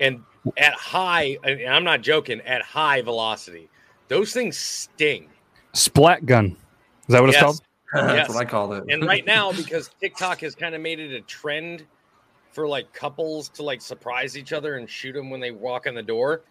[0.00, 0.22] And
[0.56, 3.68] at high, and I'm not joking, at high velocity,
[4.08, 5.28] those things sting.
[5.72, 6.56] Splat gun.
[7.08, 7.60] Is that what it's called?
[7.92, 8.28] That's Yes.
[8.28, 8.84] what I call it.
[8.88, 11.84] And right now, because TikTok has kind of made it a trend
[12.52, 15.94] for like couples to like surprise each other and shoot them when they walk in
[15.94, 16.42] the door,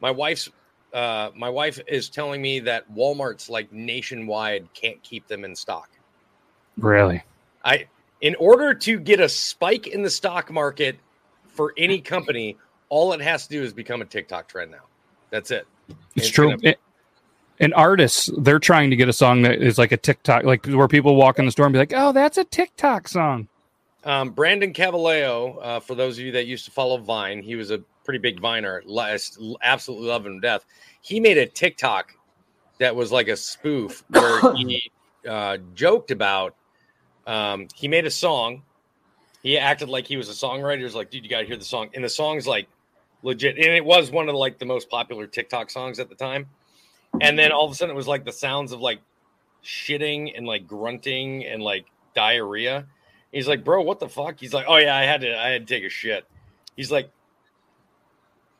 [0.00, 0.50] my wife's
[0.92, 5.88] uh, my wife is telling me that Walmart's like nationwide can't keep them in stock.
[6.78, 7.22] Really?
[7.64, 7.86] I
[8.20, 10.96] in order to get a spike in the stock market
[11.48, 12.56] for any company,
[12.90, 14.84] all it has to do is become a TikTok trend now.
[15.30, 15.66] That's it.
[16.14, 16.50] It's true.
[16.50, 16.78] gonna- It-
[17.60, 20.88] and artists, they're trying to get a song that is like a TikTok, like where
[20.88, 23.48] people walk in the store and be like, "Oh, that's a TikTok song."
[24.04, 27.70] Um, Brandon Calvillo, uh, for those of you that used to follow Vine, he was
[27.70, 28.82] a pretty big Viner.
[28.84, 30.64] Last, absolutely love him to death.
[31.00, 32.12] He made a TikTok
[32.78, 34.90] that was like a spoof where he
[35.28, 36.54] uh, joked about.
[37.26, 38.62] Um, he made a song.
[39.42, 40.78] He acted like he was a songwriter.
[40.78, 42.68] He was like, "Dude, you got to hear the song." And the song's like
[43.22, 46.46] legit, and it was one of like the most popular TikTok songs at the time.
[47.20, 49.00] And then all of a sudden, it was like the sounds of like
[49.64, 52.86] shitting and like grunting and like diarrhea.
[53.32, 54.38] He's like, bro, what the fuck?
[54.38, 56.24] He's like, oh yeah, I had to, I had to take a shit.
[56.76, 57.10] He's like,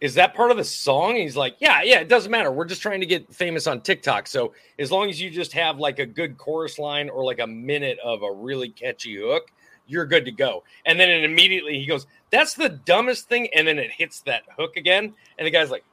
[0.01, 1.17] is that part of the song?
[1.17, 2.51] He's like, yeah, yeah, it doesn't matter.
[2.51, 4.27] We're just trying to get famous on TikTok.
[4.27, 7.47] So as long as you just have like a good chorus line or like a
[7.47, 9.51] minute of a really catchy hook,
[9.87, 10.65] you're good to go.
[10.85, 13.49] And then it immediately he goes, that's the dumbest thing.
[13.55, 15.15] And then it hits that hook again.
[15.39, 15.85] And the guy's like,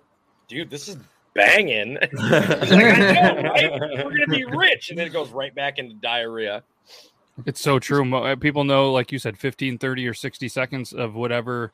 [0.48, 0.98] dude, this is
[1.34, 1.98] banging.
[2.14, 3.72] Like, I know, right?
[4.06, 4.90] We're gonna be rich.
[4.90, 6.64] And then it goes right back into diarrhea.
[7.46, 8.16] It's so true.
[8.16, 11.72] Uh, People know, like you said, 15, 30, or 60 seconds of whatever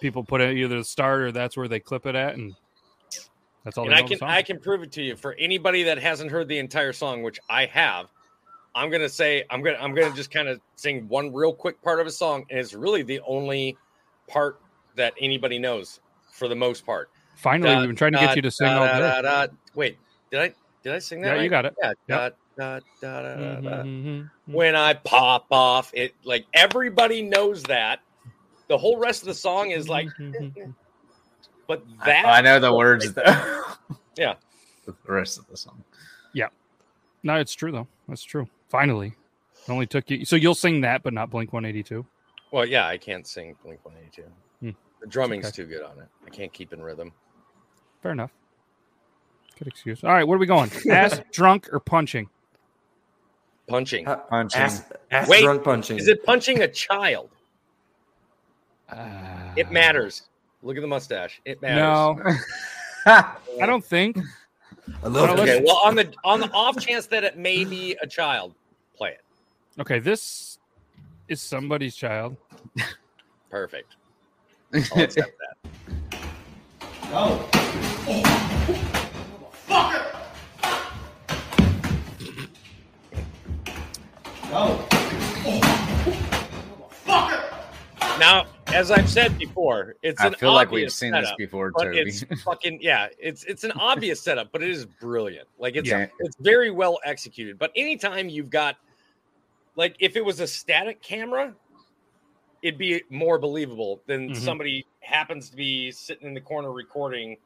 [0.00, 2.34] people put at either the start or that's where they clip it at.
[2.34, 2.54] And
[3.64, 4.18] that's all and they I can.
[4.22, 7.38] I can prove it to you for anybody that hasn't heard the entire song, which
[7.50, 8.06] I have.
[8.74, 12.00] I'm gonna say I'm gonna I'm gonna just kind of sing one real quick part
[12.00, 13.76] of a song, and it's really the only
[14.28, 14.60] part
[14.94, 16.00] that anybody knows
[16.32, 17.10] for the most part.
[17.38, 19.22] Finally, Da, we've been trying to get da, you to sing da, all day.
[19.22, 19.52] da, da.
[19.76, 19.96] Wait,
[20.32, 21.36] did I did I sing that?
[21.36, 21.74] Yeah, you got it.
[21.80, 21.92] Yeah.
[22.08, 22.36] Yep.
[22.56, 23.82] Da, da, da, da, da, da.
[23.84, 24.30] Mhm.
[24.46, 28.00] When I pop off, it like everybody knows that.
[28.66, 30.70] The whole rest of the song is like mm-hmm, mm-hmm, mm-hmm.
[31.68, 33.62] But that I know the words though.
[34.16, 34.34] Yeah.
[34.84, 35.84] the rest of the song.
[36.32, 36.48] Yeah.
[37.22, 37.86] No, it's true though.
[38.08, 38.48] That's true.
[38.68, 39.14] Finally,
[39.64, 40.24] it only took you.
[40.24, 42.04] So you'll sing that, but not Blink One Eighty Two.
[42.50, 44.28] Well, yeah, I can't sing Blink 182.
[44.60, 44.70] Hmm.
[45.00, 45.56] The drumming's Okay.
[45.56, 46.08] too good on it.
[46.26, 47.12] I can't keep in rhythm.
[48.02, 48.30] Fair enough.
[49.58, 50.04] Good excuse.
[50.04, 50.70] All right, where are we going?
[50.90, 52.28] Ass, drunk, or punching?
[53.68, 54.04] Punching.
[54.04, 54.60] Punching.
[54.60, 55.98] Ass, ass Wait, drunk punching.
[55.98, 57.28] Is it punching a child?
[58.88, 60.22] Uh, It matters.
[60.62, 61.40] Look at the mustache.
[61.44, 61.76] It matters.
[61.76, 62.32] No,
[63.62, 64.18] I don't think.
[65.02, 65.50] I love Well, it.
[65.50, 65.62] Okay.
[65.64, 68.54] Well, on the on the off chance that it may be a child,
[68.96, 69.20] play it.
[69.80, 70.58] Okay, this
[71.28, 72.36] is somebody's child.
[73.50, 73.96] Perfect.
[74.74, 75.32] I'll accept
[77.12, 77.87] that.
[88.18, 91.70] Now, as I've said before, it's I an feel like we've obvious seen this before,
[91.70, 91.98] but Toby.
[92.00, 95.46] It's fucking yeah, it's it's an obvious setup, but it is brilliant.
[95.58, 96.06] Like it's Yeah.
[96.18, 97.58] it's very well executed.
[97.58, 98.76] But anytime you've got
[99.76, 101.54] like if it was a static camera,
[102.62, 104.36] it'd be more believable than Mhm.
[104.36, 107.36] somebody happens to be sitting in the corner recording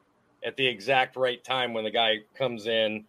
[0.45, 3.05] at the exact right time when the guy comes in.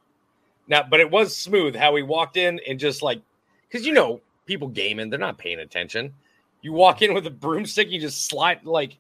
[0.66, 3.22] Now, but it was smooth how he walked in and just like
[3.68, 6.14] because you know people gaming, they're not paying attention.
[6.62, 8.99] You walk in with a broomstick, you just slide like.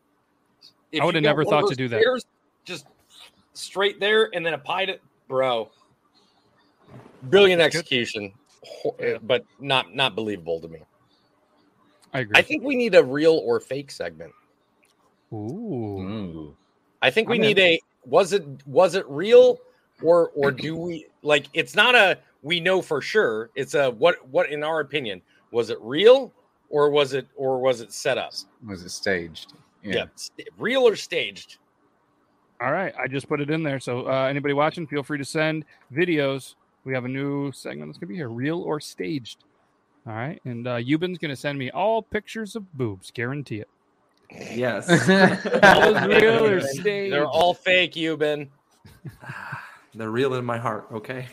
[0.92, 2.22] if I would've never thought to those do that.
[2.64, 2.86] Just
[3.54, 5.70] straight there, and then a pie to bro.
[7.22, 8.32] Brilliant execution,
[8.64, 10.80] Ho- eh, but not not believable to me.
[12.12, 12.38] I agree.
[12.38, 14.32] I think we need a real or fake segment.
[15.32, 15.36] Ooh.
[16.00, 16.56] Ooh.
[17.02, 19.58] I think we I'm need a was it was it real
[20.02, 23.50] or or do we like it's not a we know for sure.
[23.54, 26.32] It's a what what in our opinion was it real
[26.68, 28.32] or was it or was it set up?
[28.66, 29.54] Was it staged?
[29.82, 31.58] Yeah, st- real or staged.
[32.60, 33.80] All right, I just put it in there.
[33.80, 36.54] So uh, anybody watching, feel free to send videos.
[36.84, 39.44] We have a new segment that's gonna be here, real or staged.
[40.06, 43.68] All right, and uh, Yuban's gonna send me all pictures of boobs, guarantee it.
[44.52, 44.88] Yes.
[45.62, 47.12] All real or staged?
[47.12, 48.48] They're all fake, Yuban.
[49.94, 51.28] They're real in my heart, okay?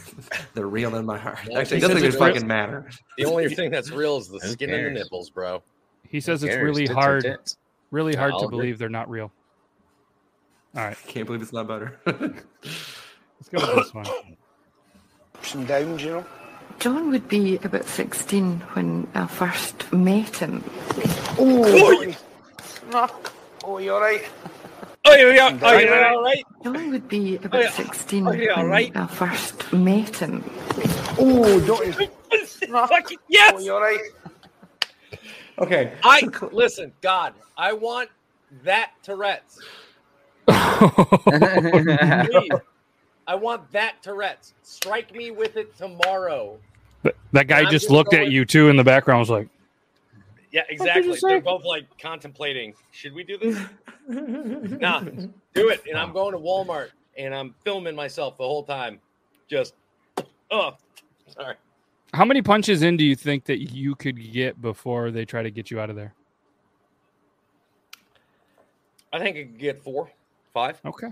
[0.54, 1.38] They're real in my heart.
[1.46, 2.88] Well, Actually, it doesn't says even it's real- fucking matter.
[3.18, 5.62] The only thing that's real is the Who skin and the nipples, bro.
[6.08, 6.64] He says it's cares?
[6.64, 7.58] really Tits hard, tits.
[7.90, 8.58] really hard I'll to agree.
[8.60, 9.30] believe they're not real.
[10.74, 11.98] All right, Can't believe it's not better.
[12.06, 14.06] let's go with this one.
[15.42, 16.26] Some downs, you know.
[16.78, 20.62] John would be about 16 when I first met him.
[21.38, 22.14] Oh,
[22.92, 24.24] oh, you all right?
[25.04, 25.58] Oh, yeah, yeah.
[25.62, 26.44] Oh, you're all right?
[26.62, 27.70] John would be about oh, yeah.
[27.70, 28.96] 16 Oh, yeah, when right.
[28.96, 30.44] I first met him.
[31.18, 31.92] Oh, don't you?
[32.68, 33.54] Fucking yes.
[33.56, 34.00] Oh, you all right?
[35.58, 35.92] okay.
[36.04, 37.34] I listen, God.
[37.56, 38.10] I want
[38.64, 39.60] that Tourette's.
[40.46, 40.56] Please.
[43.26, 44.54] I want that Tourette's.
[44.62, 46.58] Strike me with it tomorrow.
[47.02, 49.20] But that guy just just looked at you too in the background.
[49.20, 49.48] Was like,
[50.50, 51.16] Yeah, exactly.
[51.20, 52.74] They're both like contemplating.
[52.92, 53.58] Should we do this?
[54.08, 55.00] nah,
[55.54, 55.82] do it.
[55.88, 59.00] And I'm going to Walmart and I'm filming myself the whole time.
[59.48, 59.74] Just,
[60.50, 60.76] oh,
[61.26, 61.56] sorry.
[62.14, 65.50] how many punches in do you think that you could get before they try to
[65.50, 66.14] get you out of there?
[69.12, 70.10] I think I could get four,
[70.52, 70.80] five.
[70.84, 71.08] Okay.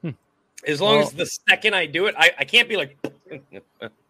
[0.00, 0.10] Hmm.
[0.66, 2.96] As long Well- as the second I do it, I, I can't be like,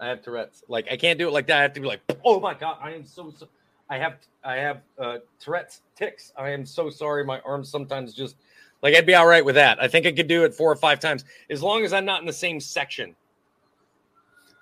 [0.00, 0.64] I have Tourette's.
[0.68, 1.58] Like I can't do it like that.
[1.58, 3.48] I have to be like, oh my god, I am so, so
[3.90, 6.32] I have I have uh, Tourette's ticks.
[6.36, 7.24] I am so sorry.
[7.24, 8.36] My arms sometimes just
[8.82, 9.82] like I'd be all right with that.
[9.82, 12.20] I think I could do it four or five times as long as I'm not
[12.20, 13.14] in the same section.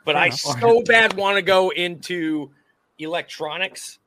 [0.05, 2.51] But I so bad want to go into
[2.99, 3.99] electronics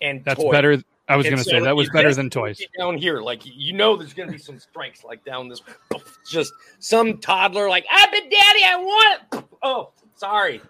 [0.00, 0.50] and That's toys.
[0.50, 0.82] better.
[1.06, 2.60] I was going to so say that was better than toys.
[2.78, 5.60] Down here, like you know, there's going to be some strikes like down this.
[6.28, 10.60] Just some toddler, like, "Ah, but daddy, I want it." Oh, sorry,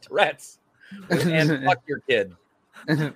[0.00, 0.58] Tourette's,
[1.10, 2.34] and fuck your kid.
[2.88, 3.12] There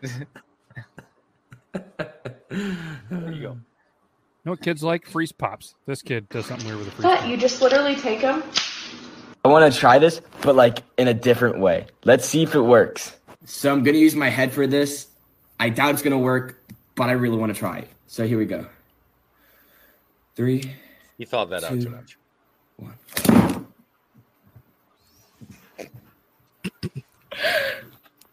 [3.10, 3.28] you go.
[3.32, 3.56] You
[4.44, 5.06] know what kids like?
[5.06, 5.74] Freeze pops.
[5.86, 7.18] This kid does something weird with a freeze What?
[7.20, 7.28] pop.
[7.28, 8.44] You just literally take them?
[9.44, 11.86] I want to try this, but like in a different way.
[12.04, 13.16] Let's see if it works.
[13.44, 15.08] So I'm gonna use my head for this.
[15.60, 17.84] I doubt it's gonna work, but I really want to try.
[18.06, 18.66] So here we go.
[20.34, 20.74] Three.
[21.18, 22.16] You thought that out too much.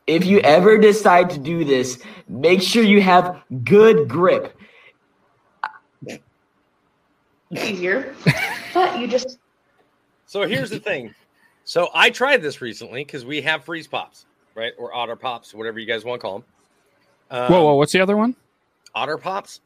[0.07, 4.57] If you ever decide to do this, make sure you have good grip.
[7.51, 8.15] Easier.
[8.73, 9.37] but you just
[10.25, 11.13] So here's the thing.
[11.65, 15.77] So I tried this recently because we have freeze pops, right, or otter pops, whatever
[15.77, 16.45] you guys want to call them.
[17.29, 17.73] Um, whoa, whoa!
[17.75, 18.35] What's the other one?
[18.95, 19.61] Otter Pops.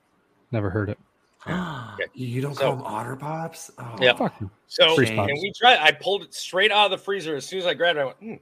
[0.52, 0.98] Never heard it.
[2.14, 3.72] You don't So- call them otter pops?
[3.80, 4.14] Oh, Yeah.
[4.16, 4.50] Fuck you.
[4.68, 5.32] So Freeze and pops.
[5.34, 5.80] we tried.
[5.80, 8.02] I pulled it straight out of the freezer as soon as I grabbed it.
[8.02, 8.22] I went.
[8.22, 8.40] Mm.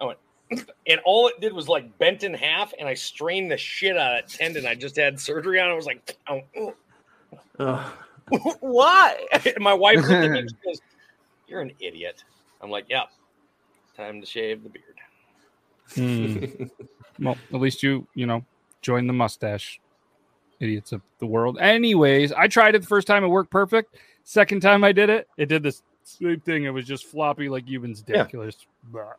[0.00, 0.18] I went,
[0.88, 4.16] and all it did was like bent in half, and I strained the shit out
[4.16, 4.66] of that tendon.
[4.66, 5.68] I just had surgery on.
[5.68, 5.72] it.
[5.72, 6.74] I was like, oh,
[7.60, 7.96] oh.
[8.60, 9.26] Why?
[9.32, 10.80] And my wife looked at me and she goes,
[11.46, 12.24] "You're an idiot."
[12.60, 13.04] I'm like, "Yeah,
[13.96, 14.96] time to shave the beard."
[15.94, 16.64] Hmm.
[17.24, 18.44] well, at least you, you know,
[18.82, 19.80] join the mustache
[20.60, 21.58] idiots of the world.
[21.58, 23.96] Anyways, I tried it the first time; it worked perfect.
[24.24, 26.64] Second time I did it, it did this same thing.
[26.64, 28.16] It was just floppy like Yuban's dick.
[28.16, 28.26] Yeah.
[28.32, 29.12] It was- blah.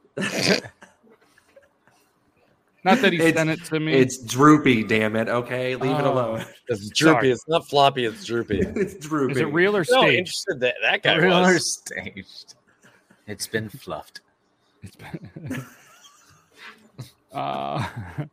[2.86, 3.93] Not that he It's- sent it to me.
[3.93, 5.30] It's droopy, damn it.
[5.30, 6.11] Okay, leave it Oh.
[6.14, 6.45] alone.
[6.68, 7.14] It's droopy.
[7.14, 7.32] Sorry.
[7.32, 8.03] It's not floppy.
[8.03, 8.59] It's droopy.
[8.76, 9.32] it's droopy.
[9.34, 9.95] Is it real or staged?
[9.95, 10.18] No, staged?
[10.20, 12.55] interested that that guy Real or staged?
[13.26, 14.20] It's been fluffed.
[14.82, 15.66] It's been.
[17.32, 17.88] uh,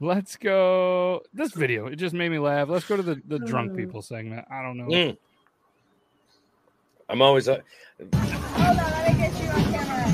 [0.00, 1.22] let's go.
[1.32, 2.68] This video, it just made me laugh.
[2.68, 3.46] Let's go to the, the Uh.
[3.46, 4.46] drunk people segment.
[4.50, 4.86] I don't know.
[4.86, 5.16] Mm.
[7.10, 7.58] I'm always uh,
[7.98, 10.08] setting on let me get you on camera.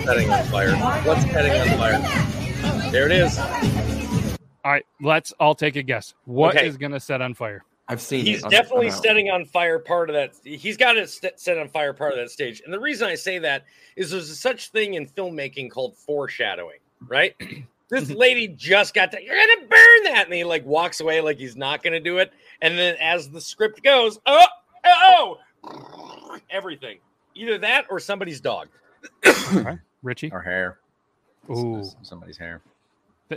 [0.06, 0.74] petting on fire.
[1.04, 2.90] What's setting on fire?
[2.90, 3.38] There it is.
[3.38, 6.14] All right, let's all take a guess.
[6.24, 6.78] What is Okay.
[6.78, 7.62] going to set on fire?
[7.88, 8.50] I've seen He's it.
[8.50, 10.34] Definitely I'm setting on fire part of that.
[10.44, 12.62] He's got to st- set on fire part of that stage.
[12.64, 13.64] And the reason I say that
[13.96, 17.34] is there's a such thing in filmmaking called foreshadowing, right?
[17.90, 20.22] This lady just got to, you're going to burn that.
[20.26, 22.32] And he like walks away like he's not going to do it.
[22.62, 24.46] And then as the script goes, oh,
[24.84, 25.38] oh,
[26.50, 26.98] everything.
[27.34, 28.68] Either that or somebody's dog.
[30.02, 30.30] Richie?
[30.32, 30.78] Or hair.
[31.50, 31.84] Ooh.
[32.02, 32.62] Somebody's hair.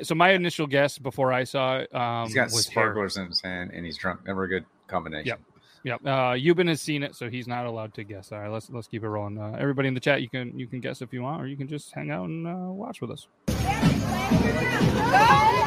[0.01, 2.86] So my initial guess before I saw it um, He's got was hair.
[2.86, 4.26] sparklers in his hand and he's drunk.
[4.26, 5.28] Never a good combination.
[5.28, 5.41] Yep.
[5.86, 6.01] Yep.
[6.06, 8.32] Uh, Yuban has seen it, so he's not allowed to guess.
[8.32, 9.38] All right, let's let's keep it rolling.
[9.38, 11.58] Uh, everybody in the chat, you can you can guess if you want, or you
[11.58, 13.28] can just hang out and uh, watch with us.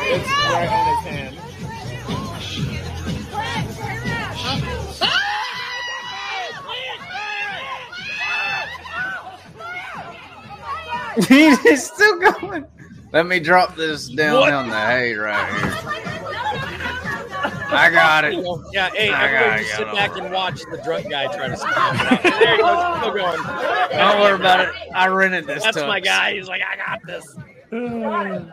[0.08, 1.36] It's right on his hand.
[11.62, 12.66] He's still going.
[13.12, 14.52] Let me drop this down What?
[14.52, 15.72] on the hay right here.
[17.68, 18.34] I got it.
[18.72, 21.48] Yeah, hey, I everyone gotta just get sit back and watch the drunk guy try
[21.48, 22.22] to scam it out.
[22.22, 23.42] There he goes, still going.
[23.90, 24.74] Don't worry about it.
[24.94, 25.64] I rented this.
[25.64, 26.34] That's my guy.
[26.34, 27.36] He's like, I got this.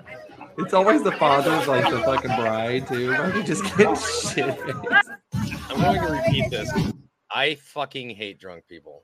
[0.55, 3.09] It's always the father's like the fucking bride too.
[3.09, 3.95] Why are you just getting
[4.33, 4.55] shit?
[5.33, 6.71] I'm going to repeat this.
[7.31, 9.03] I fucking hate drunk people.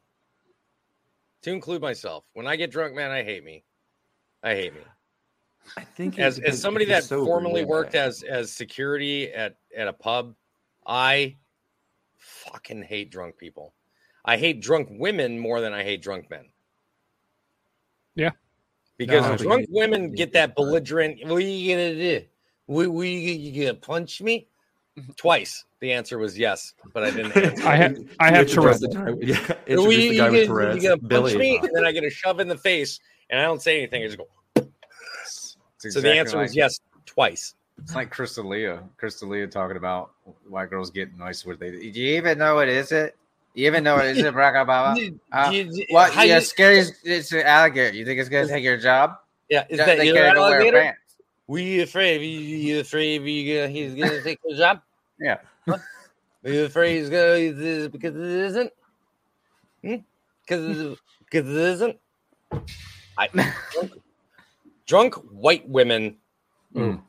[1.44, 2.26] To include myself.
[2.34, 3.64] When I get drunk, man, I hate me.
[4.44, 4.82] I hate me.
[5.78, 7.68] I think As, as somebody that sober, formerly yeah.
[7.68, 10.36] worked as as security at at a pub,
[10.86, 11.38] I
[12.18, 13.74] fucking hate drunk people.
[14.26, 16.46] I hate drunk women more than I hate drunk men.
[18.16, 18.32] Yeah.
[19.00, 21.26] Because No, drunk you- women get that belligerent.
[21.26, 22.22] What are you gonna do?
[22.68, 24.48] We we you gonna punch me?
[25.00, 25.14] Mm-hmm.
[25.14, 25.64] Twice.
[25.80, 27.32] The answer was yes, but I didn't.
[27.38, 27.66] Answer.
[27.68, 28.80] I have I have Introduce Tourette's.
[28.82, 30.76] the guy- Yeah, Are introduce we- the guy you with gonna- Tourette's.
[30.84, 31.38] You gonna punch Billy.
[31.38, 34.04] me, and then I get a shove in the face, and I don't say anything.
[34.04, 34.28] I just go.
[34.56, 37.56] It's So the exactly answer was yes twice.
[37.82, 38.84] It's like Crystalia.
[39.02, 40.12] Crystalia talking about
[40.50, 41.72] white girls getting nice with they.
[41.72, 43.16] Do you even know what is it?
[43.60, 45.20] You even though it is a Barack Obama?
[45.32, 46.14] Uh, what?
[46.14, 46.80] how Yeah, you- scary.
[46.80, 47.96] as- It's an alligator.
[47.96, 49.18] You think it's gonna take your job?
[49.50, 50.80] Yeah, is They- that they your can't wear alligator?
[50.82, 51.00] pants.
[51.48, 52.22] Were you afraid?
[52.22, 54.82] You, you afraid you gonna, he's gonna take the job?
[55.20, 55.38] Yeah.
[55.68, 55.80] Are
[56.50, 58.72] you afraid he's gonna use this because it isn't?
[59.82, 61.98] Because because it isn't.
[63.18, 63.28] I
[63.74, 63.92] drunk,
[64.86, 66.18] drunk white women
[66.76, 67.02] Mm.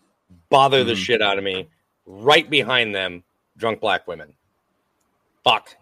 [0.49, 1.05] bother the Mhm.
[1.05, 1.69] shit out of me.
[2.07, 3.23] Right behind them,
[3.59, 4.33] drunk black women.
[5.45, 5.77] Fuck.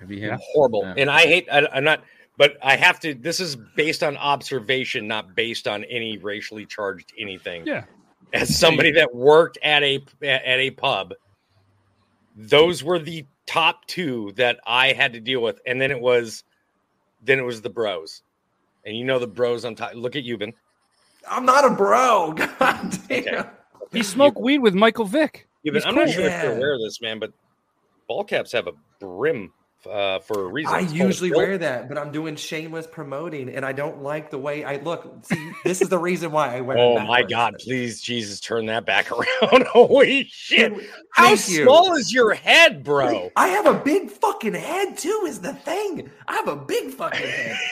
[0.00, 0.82] Have you had- horrible.
[0.82, 0.94] Yeah.
[0.96, 1.48] And I hate.
[1.50, 2.02] I, I'm not.
[2.36, 3.14] But I have to.
[3.14, 7.66] This is based on observation, not based on any racially charged anything.
[7.66, 7.84] Yeah.
[8.32, 11.12] As somebody that worked at a at a pub,
[12.36, 16.44] those were the top two that I had to deal with, and then it was,
[17.22, 18.22] then it was the bros,
[18.86, 19.94] and you know the bros on top.
[19.94, 20.54] Look at Yuban.
[21.28, 22.32] I'm not a bro.
[22.58, 23.46] God damn.
[23.92, 25.48] He smoked weed with Michael Vick.
[25.66, 26.14] Yuban, He's I'm not cool.
[26.14, 27.32] sure if you're aware of this, man, but
[28.06, 29.52] ball caps have a brim
[29.86, 30.74] uh, for a reason.
[30.74, 34.38] I It's usually wear that, but I'm doing shameless promoting, and I don't like the
[34.38, 35.24] way I look.
[35.24, 36.78] See, this is the reason why I wear.
[36.78, 37.22] Oh my.
[37.22, 37.54] God!
[37.60, 39.66] Please, Jesus, turn that back around!
[39.66, 40.72] Holy shit!
[41.12, 41.64] How Thank you.
[41.64, 43.30] small is your head, bro?
[43.36, 45.26] I have a big fucking head too.
[45.28, 46.10] Is the thing?
[46.26, 47.58] I have a big fucking head.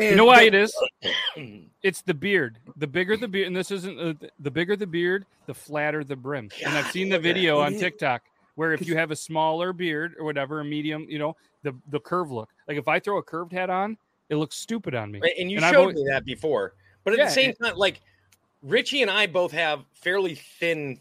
[0.00, 0.72] You know why it is?
[1.82, 2.58] It's the beard.
[2.76, 6.14] The bigger the beard, and this isn't uh, the bigger the beard, the flatter the
[6.14, 6.50] brim.
[6.64, 7.72] and I've seen the video on.
[7.72, 8.22] TikTok
[8.58, 12.00] where if you have a smaller beard or whatever, a medium, you know, the the
[12.00, 12.50] curve look.
[12.66, 13.96] Like if I throw a curved hat on,
[14.28, 15.20] it looks stupid on me.
[15.20, 16.74] Right, And you I've showed always- me that before.
[17.04, 18.00] But at Yeah, the same and- time, like
[18.62, 21.00] Richie and I both have fairly thin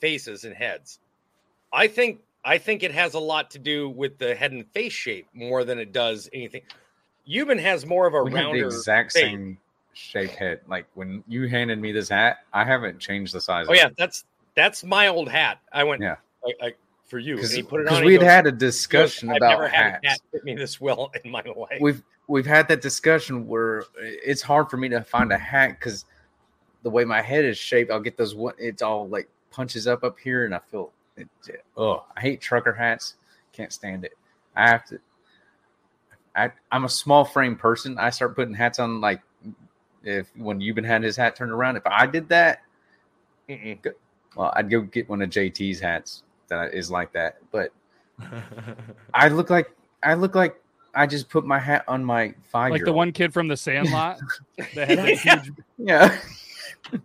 [0.00, 0.98] faces and heads.
[1.72, 4.92] I think I think it has a lot to do with the head and face
[4.92, 6.62] shape more than it does anything.
[7.28, 9.22] Yuban has more of a We have rounder the exact face.
[9.24, 9.58] same
[9.92, 10.60] shaped head.
[10.68, 13.66] Like when you handed me this hat, I haven't changed the size.
[13.68, 14.24] Oh yeah, that's
[14.54, 15.58] that's my old hat.
[15.72, 16.16] I went Yeah.
[16.46, 16.74] I, I,
[17.08, 17.36] for you.
[17.36, 18.04] Because he put it on.
[18.04, 20.20] we'd goes- had a discussion about never had hats.
[20.28, 21.78] a fit me this well in my life.
[21.80, 26.04] We've we've had that discussion where it's hard for me to find a hat because
[26.82, 28.34] the way my head is shaped, I'll get those.
[28.34, 30.92] one- It's all like punches up up here, and I feel.
[31.16, 31.28] It,
[31.76, 33.14] oh, I hate trucker hats.
[33.52, 34.12] Can't stand it.
[34.54, 35.00] I have to.
[36.36, 37.98] I I'm a small frame person.
[37.98, 39.20] I start putting hats on like
[40.04, 41.76] if when you've been had his hat turned around.
[41.76, 42.60] If I did that,
[43.48, 43.90] go-
[44.36, 47.38] well, I'd go get one of JT's hats that is like that.
[47.52, 47.72] But
[49.14, 49.70] I look like
[50.02, 50.60] I look like
[50.94, 52.72] I just put my hat on my five.
[52.72, 54.18] Like the one kid from the Sandlot
[54.74, 55.40] that had that Yeah.
[55.42, 55.52] huge.
[55.78, 56.18] Yeah.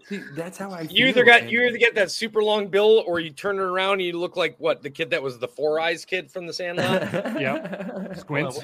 [0.07, 0.81] See, that's how I.
[0.89, 3.61] You either got and- you either get that super long bill, or you turn it
[3.63, 6.47] around and you look like what the kid that was the Four Eyes kid from
[6.47, 7.01] the Sandlot.
[7.41, 8.61] yeah, Squints.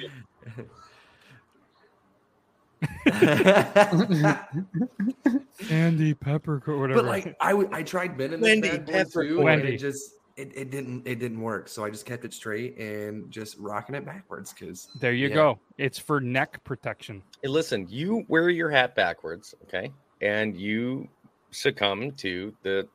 [5.69, 7.01] Andy Pepper or whatever.
[7.01, 9.73] But like I would, I tried bending this Wendy bad boy Pepper- too, and Wendy.
[9.75, 11.67] it just it, it didn't it didn't work.
[11.67, 15.35] So I just kept it straight and just rocking it backwards because there you yeah.
[15.35, 15.59] go.
[15.77, 17.21] It's for neck protection.
[17.41, 21.07] Hey, listen, you wear your hat backwards, okay, and you
[21.51, 22.87] succumb to the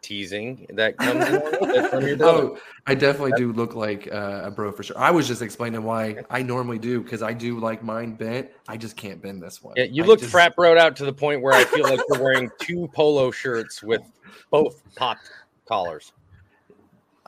[0.00, 2.42] teasing that comes along from your brother.
[2.42, 4.96] Oh, I definitely do look like uh, a bro for sure.
[4.96, 8.48] I was just explaining why I normally do because I do like mine bent.
[8.68, 9.74] I just can't bend this one.
[9.76, 12.00] Yeah, you I look just- frat broed out to the point where I feel like
[12.08, 14.02] you're wearing two polo shirts with
[14.50, 15.30] both popped
[15.66, 16.12] collars.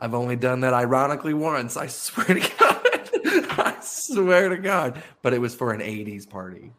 [0.01, 1.77] I've only done that ironically once.
[1.77, 2.81] I swear to God.
[3.59, 5.01] I swear to God.
[5.21, 6.73] But it was for an 80s party.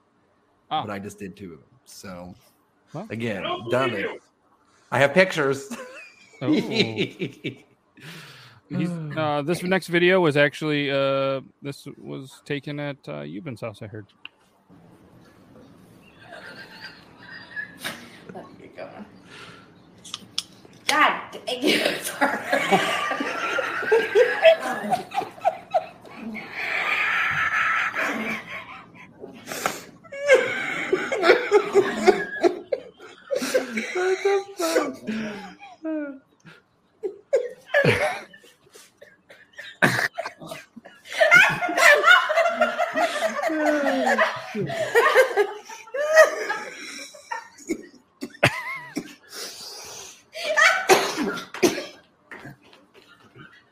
[0.71, 0.83] Oh.
[0.85, 1.69] But I just did two of them.
[1.85, 2.35] So
[2.93, 3.07] Well.
[3.11, 4.21] again, done it.
[4.91, 5.75] I have pictures.
[6.45, 6.51] Oh.
[9.17, 13.83] Uh, this next video was actually uh, this was taken at uh, Yuban's house.
[13.83, 14.07] I heard.
[20.89, 23.09] God dang
[23.93, 25.07] it.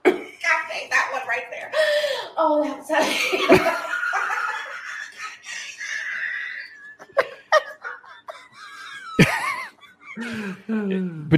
[0.05, 1.71] God dang, that one right there.
[2.37, 2.91] Oh, that's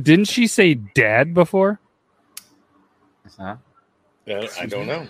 [0.02, 1.78] But didn't she say dad before?
[3.38, 3.54] Huh?
[4.28, 5.06] Uh, I don't know.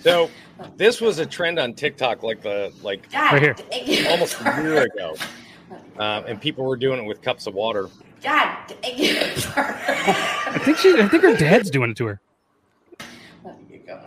[0.00, 0.28] So
[0.76, 4.10] this was a trend on TikTok, like the like Right here.
[4.10, 5.14] almost a year ago,
[5.98, 7.88] um, and people were doing it with cups of water.
[8.20, 9.46] God dang it.
[9.56, 10.94] I think she.
[11.00, 12.20] I think her dad's doing it to her.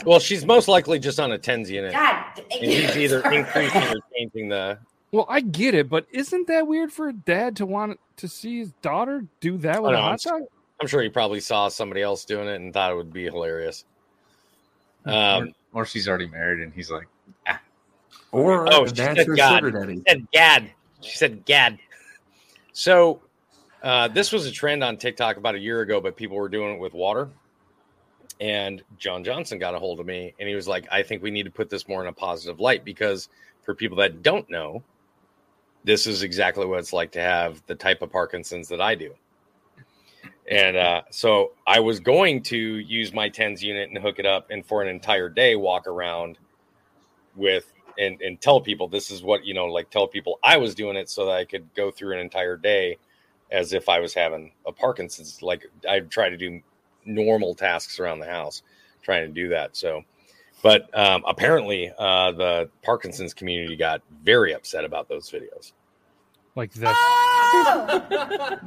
[0.05, 2.97] Well, she's most likely just on a TENS unit, God and dang he's it.
[2.97, 4.77] either increasing or changing the.
[5.11, 8.59] Well, I get it, but isn't that weird for a dad to want to see
[8.59, 10.43] his daughter do that with a hot dog?
[10.79, 13.83] I'm sure he probably saw somebody else doing it and thought it would be hilarious.
[15.05, 17.07] or, Um, or she's already married, and he's like,
[18.31, 19.73] Or oh, she said her God.
[19.73, 19.97] daddy.
[19.97, 20.71] She said Gad.
[21.01, 21.77] She said Gad.
[22.71, 23.21] So
[23.83, 26.75] uh, this was a trend on TikTok about a year ago, but people were doing
[26.75, 27.29] it with water.
[28.39, 31.29] And John Johnson got a hold of me and he was like, I think we
[31.29, 33.29] need to put this more in a positive light because
[33.61, 34.81] for people that don't know,
[35.83, 39.13] this is exactly what it's like to have the type of Parkinson's that I do.
[40.49, 44.47] And uh, so I was going to use my TENS unit and hook it up
[44.49, 46.37] and for an entire day walk around
[47.35, 50.75] with and, and tell people this is what, you know, like tell people I was
[50.75, 52.97] doing it so that I could go through an entire day
[53.51, 55.41] as if I was having a Parkinson's.
[55.41, 56.61] Like I'd try to do
[57.05, 58.63] normal tasks around the house,
[59.01, 59.75] trying to do that.
[59.75, 60.03] So,
[60.63, 65.73] but um, apparently uh, the Parkinson's community got very upset about those videos.
[66.55, 66.81] Like this.
[66.81, 66.87] You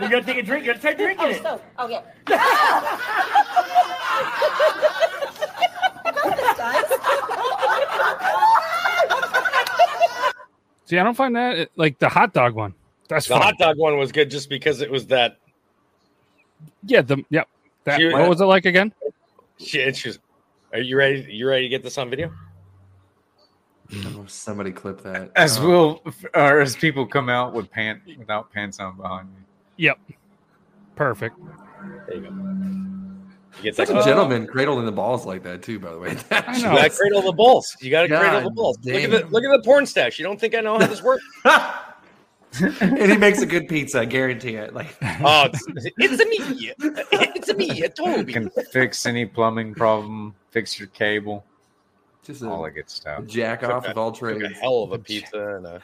[0.09, 0.65] gotta take a drink.
[0.65, 1.43] You gotta start drinking it.
[1.45, 2.01] Oh, okay.
[10.87, 12.75] See, I don't find that like the hot dog one.
[13.09, 13.43] That's the fine.
[13.43, 15.39] hot dog one was good just because it was that.
[16.85, 17.45] Yeah, the yeah.
[17.85, 18.93] That, She- what was it like again?
[19.59, 20.19] Shit, she's.
[20.75, 21.25] Are you ready?
[21.31, 22.33] You ready to get this on video?
[24.07, 25.31] Oh, somebody clip that.
[25.37, 25.69] as Oh.
[25.69, 26.03] will
[26.35, 29.41] or as people come out with pant without pants on behind me.
[29.77, 29.99] Yep.
[30.97, 31.37] Perfect.
[32.09, 32.29] There you go.
[32.29, 35.79] You get Such that a gentleman cradled in the balls like that too.
[35.79, 37.77] By the way, You gotta cradle the balls.
[37.81, 38.79] You gotta cradle the God balls.
[38.83, 40.19] Look at the look at the porn stash.
[40.19, 41.25] You don't think I know how this works?
[42.81, 44.01] and he makes a good pizza.
[44.01, 44.75] I guarantee it.
[44.75, 45.67] Like, oh, it's,
[45.99, 46.73] it's a me.
[47.37, 48.33] It's a me, a Toby.
[48.33, 51.45] Can fix any plumbing problem, fix your cable,
[52.25, 53.27] just all that good stuff.
[53.27, 54.45] jack Took off a- of all took trades.
[54.45, 55.83] A hell of a pizza and a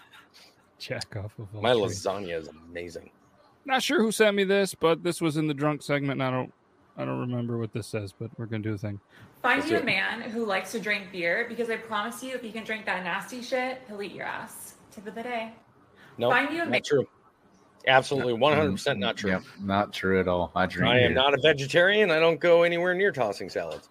[0.79, 2.07] Jack off of all my trades.
[2.07, 3.11] lasagna is amazing.
[3.67, 6.13] Not sure who sent me this, but this was in the drunk segment.
[6.13, 6.51] And I don't,
[6.97, 8.99] I don't remember what this says, but we're gonna do a thing.
[9.43, 12.35] Find Let's you do a man who likes to drink beer because I promise you,
[12.35, 14.77] if you can drink that nasty shit, he'll eat your ass.
[14.91, 15.53] Tip of the day.
[16.17, 16.83] No, Find you a not man.
[16.85, 17.07] true.
[17.87, 19.31] Absolutely, one hundred percent not true.
[19.31, 20.53] Yep, not true at all.
[20.55, 20.91] I drink.
[20.93, 21.23] I am beer.
[21.23, 22.11] not a vegetarian.
[22.11, 23.89] I don't go anywhere near tossing salads.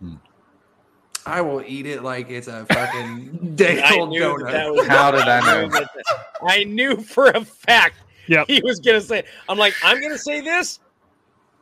[0.00, 0.14] Hmm.
[1.26, 5.10] I will eat it like it's a fucking day I old knew that that How
[5.10, 5.84] did I know?
[6.46, 7.96] I knew for a fact
[8.28, 8.46] Yep.
[8.48, 9.24] he was gonna say.
[9.48, 10.78] I'm like, I'm gonna say this.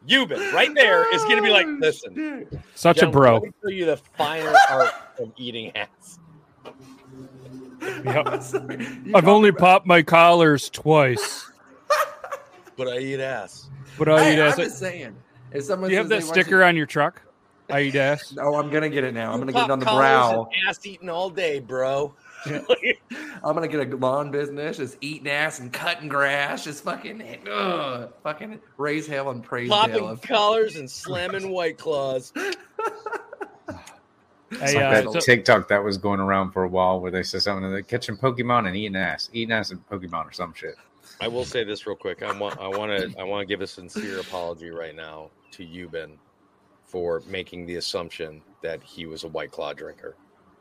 [0.07, 3.35] Yuban, right there, is gonna be like, oh, listen, Such a bro.
[3.35, 6.19] Let me show you the finer art of eating ass.
[8.05, 8.27] Yep.
[9.15, 11.51] I've only popped my collars twice,
[12.77, 13.69] But I eat ass.
[13.99, 14.57] but I Hey, eat I'm ass.
[14.57, 15.17] just saying.
[15.53, 17.23] If someone Do you have that they want sticker on your truck?
[17.71, 18.35] I eat ass.
[18.41, 19.33] Oh, I'm gonna get it now.
[19.33, 20.49] I'm gonna get it on the brow.
[20.69, 22.15] Ass eating all day, bro.
[22.47, 22.63] I'm
[23.55, 28.61] gonna get a lawn business, just eating ass and cutting grass, just fucking, ugh, fucking
[28.79, 30.17] raise hell and praise Popping hell.
[30.17, 32.33] collars and slamming white claws.
[32.37, 32.57] It's
[34.51, 37.23] Hey, like uh, that so- TikTok that was going around for a while where they
[37.23, 40.75] said something like catching Pokemon and eating ass, eating ass and Pokemon or some shit.
[41.21, 42.23] I will say this real quick.
[42.23, 45.67] I want I want to I want to give a sincere apology right now to
[45.67, 46.13] Yuban
[46.89, 50.17] for making the assumption that he was a White Claw drinker.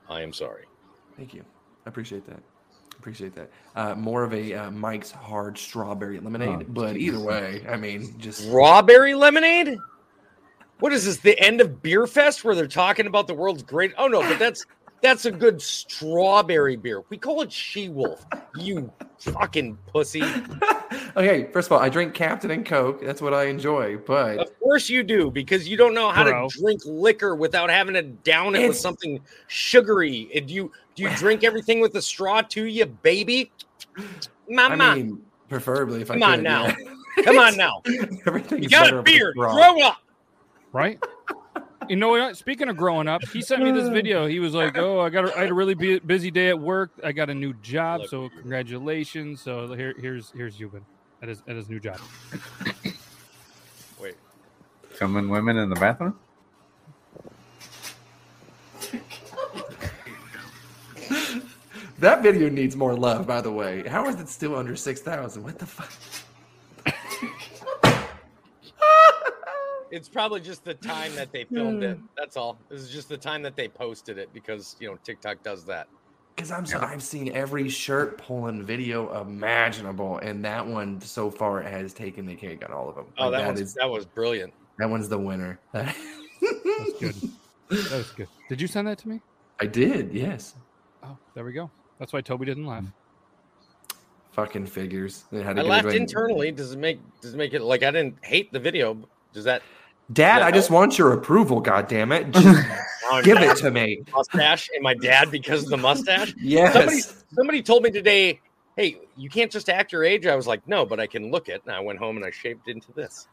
[0.09, 0.65] I am sorry.
[1.15, 1.43] Thank you.
[1.86, 2.41] I appreciate that.
[2.99, 3.49] Appreciate that.
[3.75, 8.17] Uh, more of a uh, Mike's hard strawberry lemonade, Oh, but either way, I mean,
[8.19, 9.78] just Strawberry lemonade?
[10.80, 11.17] What is this?
[11.17, 13.93] The end of Beer Fest where they're talking about the world's great?
[13.97, 14.65] Oh no, but that's
[15.01, 17.03] that's a good strawberry beer.
[17.09, 18.25] We call it She Wolf.
[18.55, 20.23] You fucking pussy.
[21.18, 21.49] Okay.
[21.51, 23.01] First of all, I drink Captain and Coke.
[23.03, 23.97] That's what I enjoy.
[23.97, 26.49] But Of course you do, because you don't know how Bro.
[26.49, 30.26] to drink liquor without having to down it with something sugary.
[30.45, 33.51] Do you do you drink everything with a straw to you baby?
[34.47, 37.24] Mama, I mean, preferably if I come on now, yeah.
[37.24, 37.82] come on now.
[38.28, 39.36] Everything You got a beard.
[39.36, 39.97] Grow up.
[40.72, 40.99] right?
[41.89, 42.38] You know what?
[42.38, 44.28] Speaking of growing up, he sent me this video.
[44.28, 46.59] He was like, "Oh, I got a, I had a really bu- busy day at
[46.59, 46.91] work.
[47.03, 50.82] I got a new job, so congratulations." So here, here's here's Yuban
[51.22, 51.99] at his at his new job.
[53.99, 54.15] Wait,
[54.97, 56.18] coming women in the bathroom?
[61.99, 63.88] That video needs more love, by the way.
[63.88, 65.43] How is it still under six thousand?
[65.43, 65.91] What the fuck?
[69.89, 71.97] It's probably just the time that they filmed it.
[72.15, 72.59] That's all.
[72.70, 75.88] This is just the time that they posted it because you know TikTok does that.
[76.38, 81.62] Because I'm so, I've seen every shirt pulling video imaginable, and that one so far
[81.64, 83.06] has taken the cake on all of them.
[83.18, 84.54] Oh, Like, that was is- that was brilliant.
[84.78, 85.60] that one's the winner.
[85.74, 85.94] That's
[87.00, 87.16] good.
[87.70, 88.28] That was good.
[88.50, 89.20] Did you send that to me?
[89.60, 90.54] I did, yes.
[91.04, 91.72] Oh, there we go.
[91.98, 92.84] That's why Toby didn't laugh.
[94.34, 95.24] Fucking figures.
[95.32, 96.52] They had to I go laughed to- internally.
[96.52, 98.96] Does it make does it make it like I didn't hate the video?
[99.34, 99.64] Does that
[100.14, 101.60] Dad, Yeah, I just want your approval.
[101.60, 102.28] God damn it!
[103.08, 104.01] Just Oh, give it to me.
[104.14, 106.34] mustache and my dad because of the mustache?
[106.41, 106.74] Yes.
[106.74, 107.01] Somebody,
[107.34, 108.39] somebody told me today,
[108.76, 110.26] hey, you can't just act your age.
[110.26, 111.62] I was like, no, but I can look it.
[111.66, 113.28] And I went home and I shaped into this.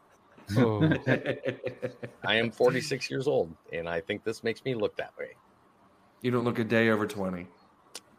[0.57, 0.79] Oh,
[2.25, 5.35] I am 46 years old, and I think this makes me look that way.
[6.21, 7.47] You don't look a day over twenty.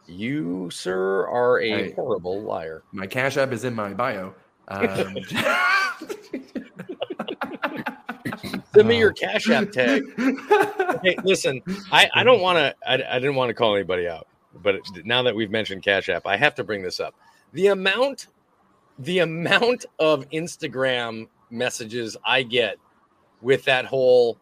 [0.06, 1.92] You, sir, are a Hey.
[1.94, 2.84] horrible liar.
[2.92, 4.34] My cash app is in my bio.
[4.68, 5.16] Um,
[8.76, 10.04] Send me your Cash App tag.
[11.02, 12.74] hey, listen, I, I don't want to.
[12.86, 14.26] I, I didn't want to call anybody out,
[14.62, 17.14] but now that we've mentioned Cash App, I have to bring this up.
[17.54, 18.26] The amount,
[18.98, 22.76] the amount of Instagram messages I get
[23.40, 24.36] with that whole,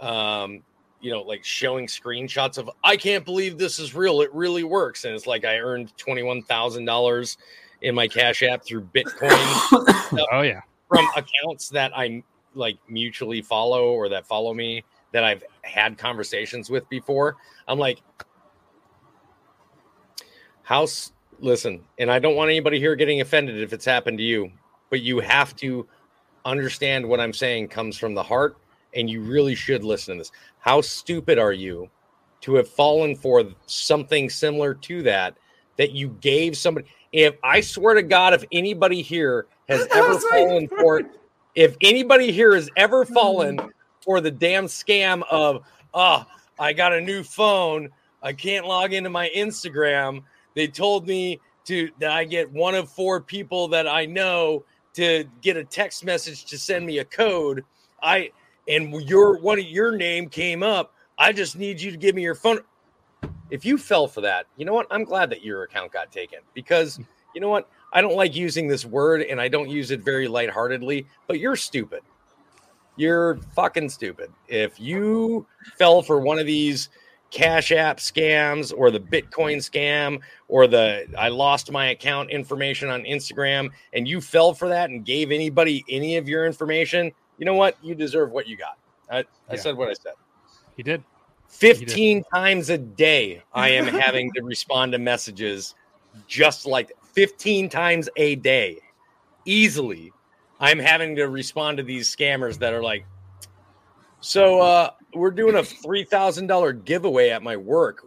[0.00, 0.62] um,
[1.00, 4.20] you know, like showing screenshots of I can't believe this is real.
[4.20, 7.38] It really works, and it's like I earned twenty one thousand dollars
[7.80, 10.60] in my Cash App through Bitcoin oh yeah.
[10.88, 12.22] from accounts that I
[12.54, 17.36] like mutually follow or that follow me that I've had conversations with before.
[17.68, 18.00] I'm like,
[20.62, 24.50] house, listen, and I don't want anybody here getting offended if it's happened to you,
[24.90, 25.86] but you have to
[26.44, 28.56] understand what I'm saying comes from the heart,
[28.94, 30.32] and you really should listen to this.
[30.58, 31.88] How stupid are you
[32.42, 35.36] to have fallen for something similar to that
[35.78, 36.86] that you gave somebody?
[37.12, 41.02] If I swear to God, if anybody here has ever fallen for
[41.54, 43.14] If anybody here has ever mm-hmm.
[43.14, 43.60] fallen
[44.00, 46.24] for the damn scam of, oh,
[46.58, 47.90] I got a new phone,
[48.22, 50.22] I can't log into my Instagram.
[50.54, 55.24] They told me to that I get one of four people that I know to
[55.40, 57.64] get a text message to send me a code.
[58.02, 58.30] I
[58.68, 60.94] and your one of your name came up.
[61.18, 62.60] I just need you to give me your phone.
[63.50, 64.86] If you fell for that, you know what?
[64.90, 66.98] I'm glad that your account got taken because
[67.34, 67.68] you know what?
[67.92, 71.56] I don't like using this word and I don't use it very lightheartedly, but you're
[71.56, 72.00] stupid.
[72.96, 74.30] You're fucking stupid.
[74.48, 75.46] If you
[75.78, 76.88] fell for one of these
[77.30, 83.02] Cash App scams or the Bitcoin scam or the I lost my account information on
[83.04, 87.54] Instagram and you fell for that and gave anybody any of your information, you know
[87.54, 87.76] what?
[87.82, 88.78] You deserve what you got.
[89.10, 90.12] I, I said what I said.
[90.76, 91.02] He did.
[91.48, 95.74] 15 times a day I am having to respond to messages
[96.26, 98.78] just like 15 times a day.
[99.44, 100.12] Easily.
[100.60, 103.04] I'm having to respond to these scammers that are like,
[104.20, 108.06] so uh, we're doing a three thousand dollar giveaway at my work.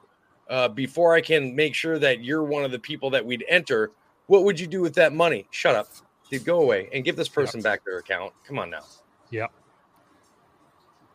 [0.49, 3.91] Uh, before I can make sure that you're one of the people that we'd enter,
[4.27, 5.47] what would you do with that money?
[5.51, 5.89] Shut up,
[6.29, 6.45] dude.
[6.45, 8.31] Go away and give this person back their account.
[8.47, 8.83] Come on now.
[9.31, 9.51] Yep.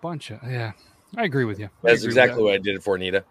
[0.02, 0.72] Bunch of yeah.
[1.16, 1.66] I agree with you.
[1.66, 2.44] I That's exactly that.
[2.44, 3.24] what I did it for Nita.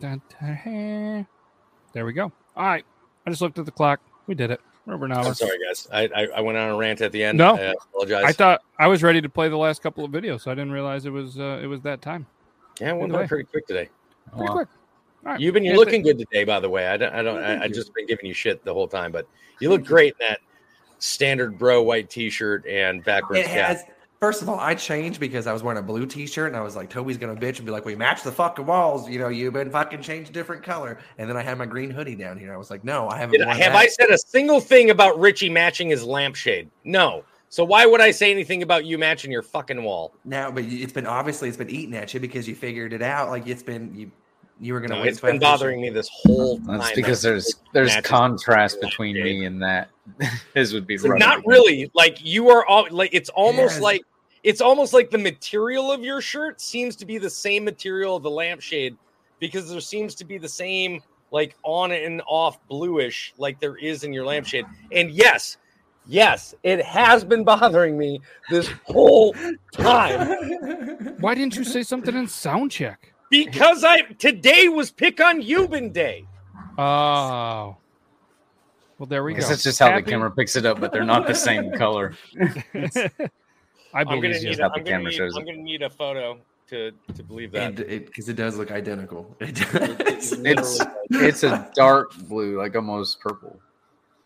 [0.00, 1.26] Dun, dun, dun.
[1.92, 2.32] There we go.
[2.56, 2.84] All right.
[3.26, 4.00] I just looked at the clock.
[4.26, 4.60] We did it.
[4.86, 5.24] We're over an hour.
[5.26, 5.86] I'm sorry, guys.
[5.92, 7.38] I, I I went on a rant at the end.
[7.38, 8.24] No, I apologize.
[8.24, 10.72] I thought I was ready to play the last couple of videos, so I didn't
[10.72, 12.26] realize it was uh, it was that time.
[12.80, 13.28] yeah, it went Either by way.
[13.28, 13.88] pretty quick today.
[14.36, 14.68] Pretty quick.
[15.24, 15.40] All right.
[15.40, 16.88] You've been you're looking good today, by the way.
[16.88, 19.28] I don't I don't I, I just been giving you shit the whole time, but
[19.60, 20.40] you look great in that
[20.98, 23.76] standard bro white t-shirt and backwards It cap.
[24.22, 24.32] Has.
[24.32, 26.76] First of all, I changed because I was wearing a blue T-shirt, and I was
[26.76, 29.28] like, "Toby's gonna bitch and be like, we match the fucking walls, you know.
[29.28, 32.52] You've been fucking changed different color." And then I had my green hoodie down here.
[32.54, 33.78] I was like, "No, I haven't." Did- worn have that.
[33.78, 36.70] I said a single thing about Richie matching his lampshade?
[36.84, 37.24] No.
[37.48, 40.14] So why would I say anything about you matching your fucking wall?
[40.24, 43.28] No, but it's been obviously it's been eating at you because you figured it out.
[43.28, 44.10] Like it's been you.
[44.60, 44.94] You were gonna.
[44.94, 46.78] No, wait it's till been bothering me this whole time.
[46.78, 49.90] That's because there's there's contrast between me and that.
[50.54, 51.90] His would be So not really.
[51.94, 53.82] Like you are all like it's almost Yes.
[53.82, 54.02] like
[54.42, 58.22] it's almost like the material of your shirt seems to be the same material of
[58.22, 58.96] the lampshade
[59.38, 64.04] because there seems to be the same like on and off bluish like there is
[64.04, 64.66] in your lampshade.
[64.92, 65.56] And yes,
[66.06, 68.20] yes, it has been bothering me
[68.50, 69.34] this whole
[69.72, 71.16] time.
[71.20, 73.14] Why didn't you say something in sound check?
[73.30, 76.26] Because I today was pick on Yuban Day.
[76.76, 77.76] Oh.
[78.98, 79.48] Well, there we I go.
[79.48, 82.14] that's just how Happy- the camera picks it up, but they're not the same color.
[83.94, 84.64] I I'm gonna believe need, you.
[84.64, 86.38] a, I'm, gonna need, I'm gonna need a photo
[86.68, 87.62] to to believe that.
[87.62, 89.36] And it because it does look identical.
[89.40, 89.58] It
[90.40, 90.80] It's
[91.10, 93.58] it's a dark blue, like almost purple.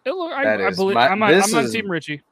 [0.05, 1.91] It look, I, That I is believe my- I'm on, this I'm on is- Team
[1.91, 2.23] Richie.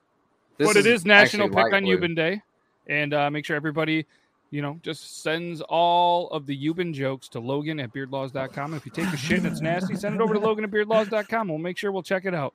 [0.58, 1.98] this But it is is National actually Pick on blue.
[1.98, 2.42] Yuban Day,
[2.86, 4.06] and uh, make sure everybody,
[4.50, 8.74] you know, just sends all of the Yuban jokes to Logan at beardlaws.com.
[8.74, 11.48] If you take a shit and it's nasty, send it over to Logan at beardlaws.com.
[11.48, 12.54] We'll make sure we'll check it out.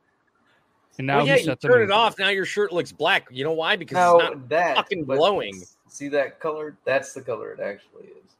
[0.99, 2.19] And now well, yeah, he you turn it off.
[2.19, 3.29] Now your shirt looks black.
[3.31, 3.77] You know why?
[3.77, 5.63] Because No, it's not that, fucking but glowing.
[5.87, 6.75] See that color?
[6.83, 8.35] That's the color it actually is.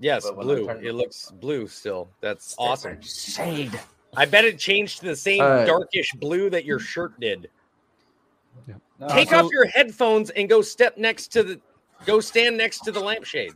[0.00, 0.66] Yes, But when I blue.
[0.66, 2.08] turn It looks blue still.
[2.22, 2.98] That's awesome.
[3.02, 3.78] Shade.
[4.16, 7.50] I bet it changed to the same Uh, darkish blue that your shirt did.
[8.66, 11.60] No, Take so- off your headphones and go step next to the
[12.06, 13.52] go stand next to the lampshade.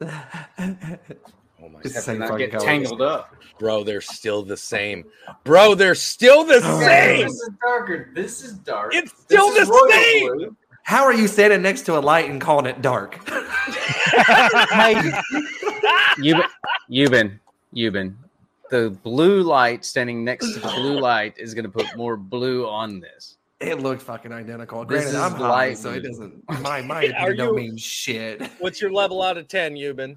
[1.62, 2.64] Oh my It's the same not fucking get color.
[2.66, 3.34] tangled up.
[3.58, 5.04] Bro, they're still the same.
[5.44, 7.26] Bro, they're still the same.
[7.26, 8.10] This is darker.
[8.14, 8.94] This is dark.
[8.94, 10.34] It's still This the same.
[10.36, 10.56] blue.
[10.84, 13.14] How are you standing next to a light and calling it dark?
[16.18, 16.44] Yuban,
[16.90, 17.38] Yuban,
[17.74, 18.14] Yuban.
[18.70, 22.66] The blue light standing next to the blue light is going to put more blue
[22.68, 23.36] on this.
[23.60, 24.84] It looked fucking identical.
[24.84, 26.42] This Granted, is I'm high, light so it doesn't.
[26.62, 28.42] My my Are opinion don't you- mean shit.
[28.58, 30.16] What's your level out of 10, Yuban?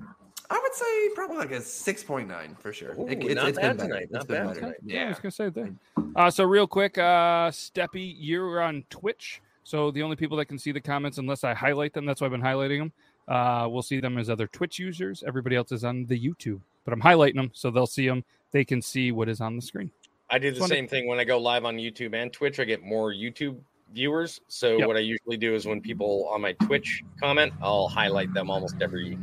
[0.50, 2.94] I would say probably like a six point nine for sure.
[3.00, 3.90] Ooh, It- it's, not it's bad been better.
[3.90, 4.60] tonight, It's not been bad better.
[4.60, 4.76] tonight.
[4.86, 5.74] Yeah, I was gonna say that.
[6.16, 9.42] Uh, so real quick, uh, Steppy, you're on Twitch.
[9.64, 12.26] So the only people that can see the comments, unless I highlight them, that's why
[12.26, 12.92] I've been highlighting them.
[13.28, 15.24] Uh, we'll see them as other Twitch users.
[15.26, 18.24] Everybody else is on the YouTube, but I'm highlighting them so they'll see them.
[18.52, 19.90] They can see what is on the screen.
[20.30, 22.60] I do the Just wanted- same thing when I go live on YouTube and Twitch.
[22.60, 23.58] I get more YouTube
[23.94, 24.42] viewers.
[24.48, 24.88] So Yep.
[24.88, 28.76] what I usually do is when people on my Twitch comment, I'll highlight them almost
[28.82, 29.18] every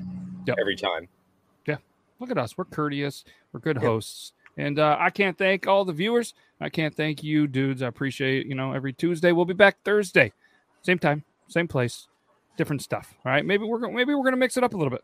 [0.47, 0.57] Yep.
[0.61, 1.09] every time.
[1.67, 1.77] Yeah,
[2.21, 2.57] look at us.
[2.57, 3.25] We're courteous.
[3.53, 4.33] We're good hosts.
[4.57, 6.35] And uh, I can't thank all the viewers.
[6.61, 7.83] I can't thank you, dudes.
[7.83, 9.33] I appreciate you know every Tuesday.
[9.33, 10.33] We'll be back Thursday,
[10.83, 12.09] same time, same place,
[12.57, 13.15] different stuff.
[13.25, 15.03] All right, maybe we're gonna maybe we're gonna mix it up a little bit.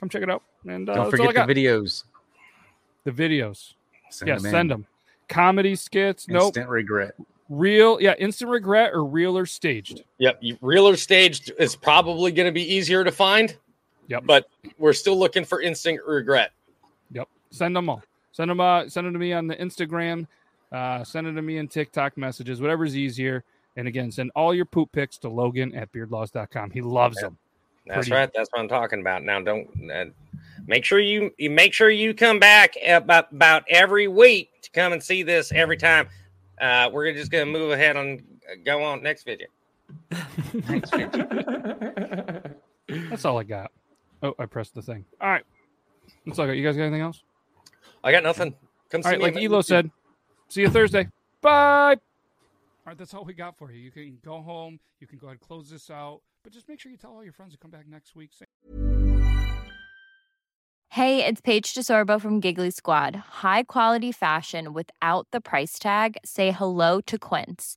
[0.00, 0.42] Come check it out.
[0.66, 2.04] And uh, Don't that's all I forget the videos.
[3.04, 3.74] The videos.
[4.10, 4.52] Send yes, them in.
[4.52, 4.86] send them.
[5.28, 6.26] comedy skits.
[6.26, 7.14] No Instant regret.
[7.48, 10.04] Real, yeah, instant regret or real or staged.
[10.18, 13.56] Yep, real or staged is probably going to be easier to find.
[14.10, 16.50] Yep, but we're still looking for instant regret.
[17.12, 17.28] Yep.
[17.50, 18.02] Send them all.
[18.32, 18.60] Send them.
[18.60, 20.26] Uh, send them to me on the Instagram.
[20.72, 23.44] Uh, send it to me in TikTok messages, whatever's easier.
[23.76, 26.72] And again, send all your poop pics to Logan at beardlaws.com.
[26.72, 27.38] He loves them.
[27.86, 28.30] That's Pretty- right.
[28.34, 29.22] That's what I'm talking about.
[29.22, 30.06] Now, don't uh,
[30.66, 34.92] make sure you, you make sure you come back about about every week to come
[34.92, 36.08] and see this every time.
[36.60, 38.22] Uh, we're just gonna move ahead and
[38.64, 39.46] go on next video.
[42.88, 43.70] That's all I got.
[44.22, 45.04] Oh, I pressed the thing.
[45.20, 45.44] All right.
[46.26, 46.56] That's all I got.
[46.56, 47.22] You guys got anything else?
[48.04, 48.54] I got nothing.
[48.90, 49.90] Come see All right, me like Elo said,
[50.48, 51.08] see you Thursday.
[51.40, 51.94] Bye.
[51.94, 51.96] All
[52.86, 53.78] right, that's all we got for you.
[53.78, 54.80] You can go home.
[55.00, 56.20] You can go ahead and close this out.
[56.42, 58.30] But just make sure you tell all your friends to come back next week.
[58.32, 58.46] Say-
[60.94, 63.14] Hey, it's Paige DeSorbo from Giggly Squad.
[63.14, 66.16] High quality fashion without the price tag.
[66.24, 67.76] Say hello to Quince.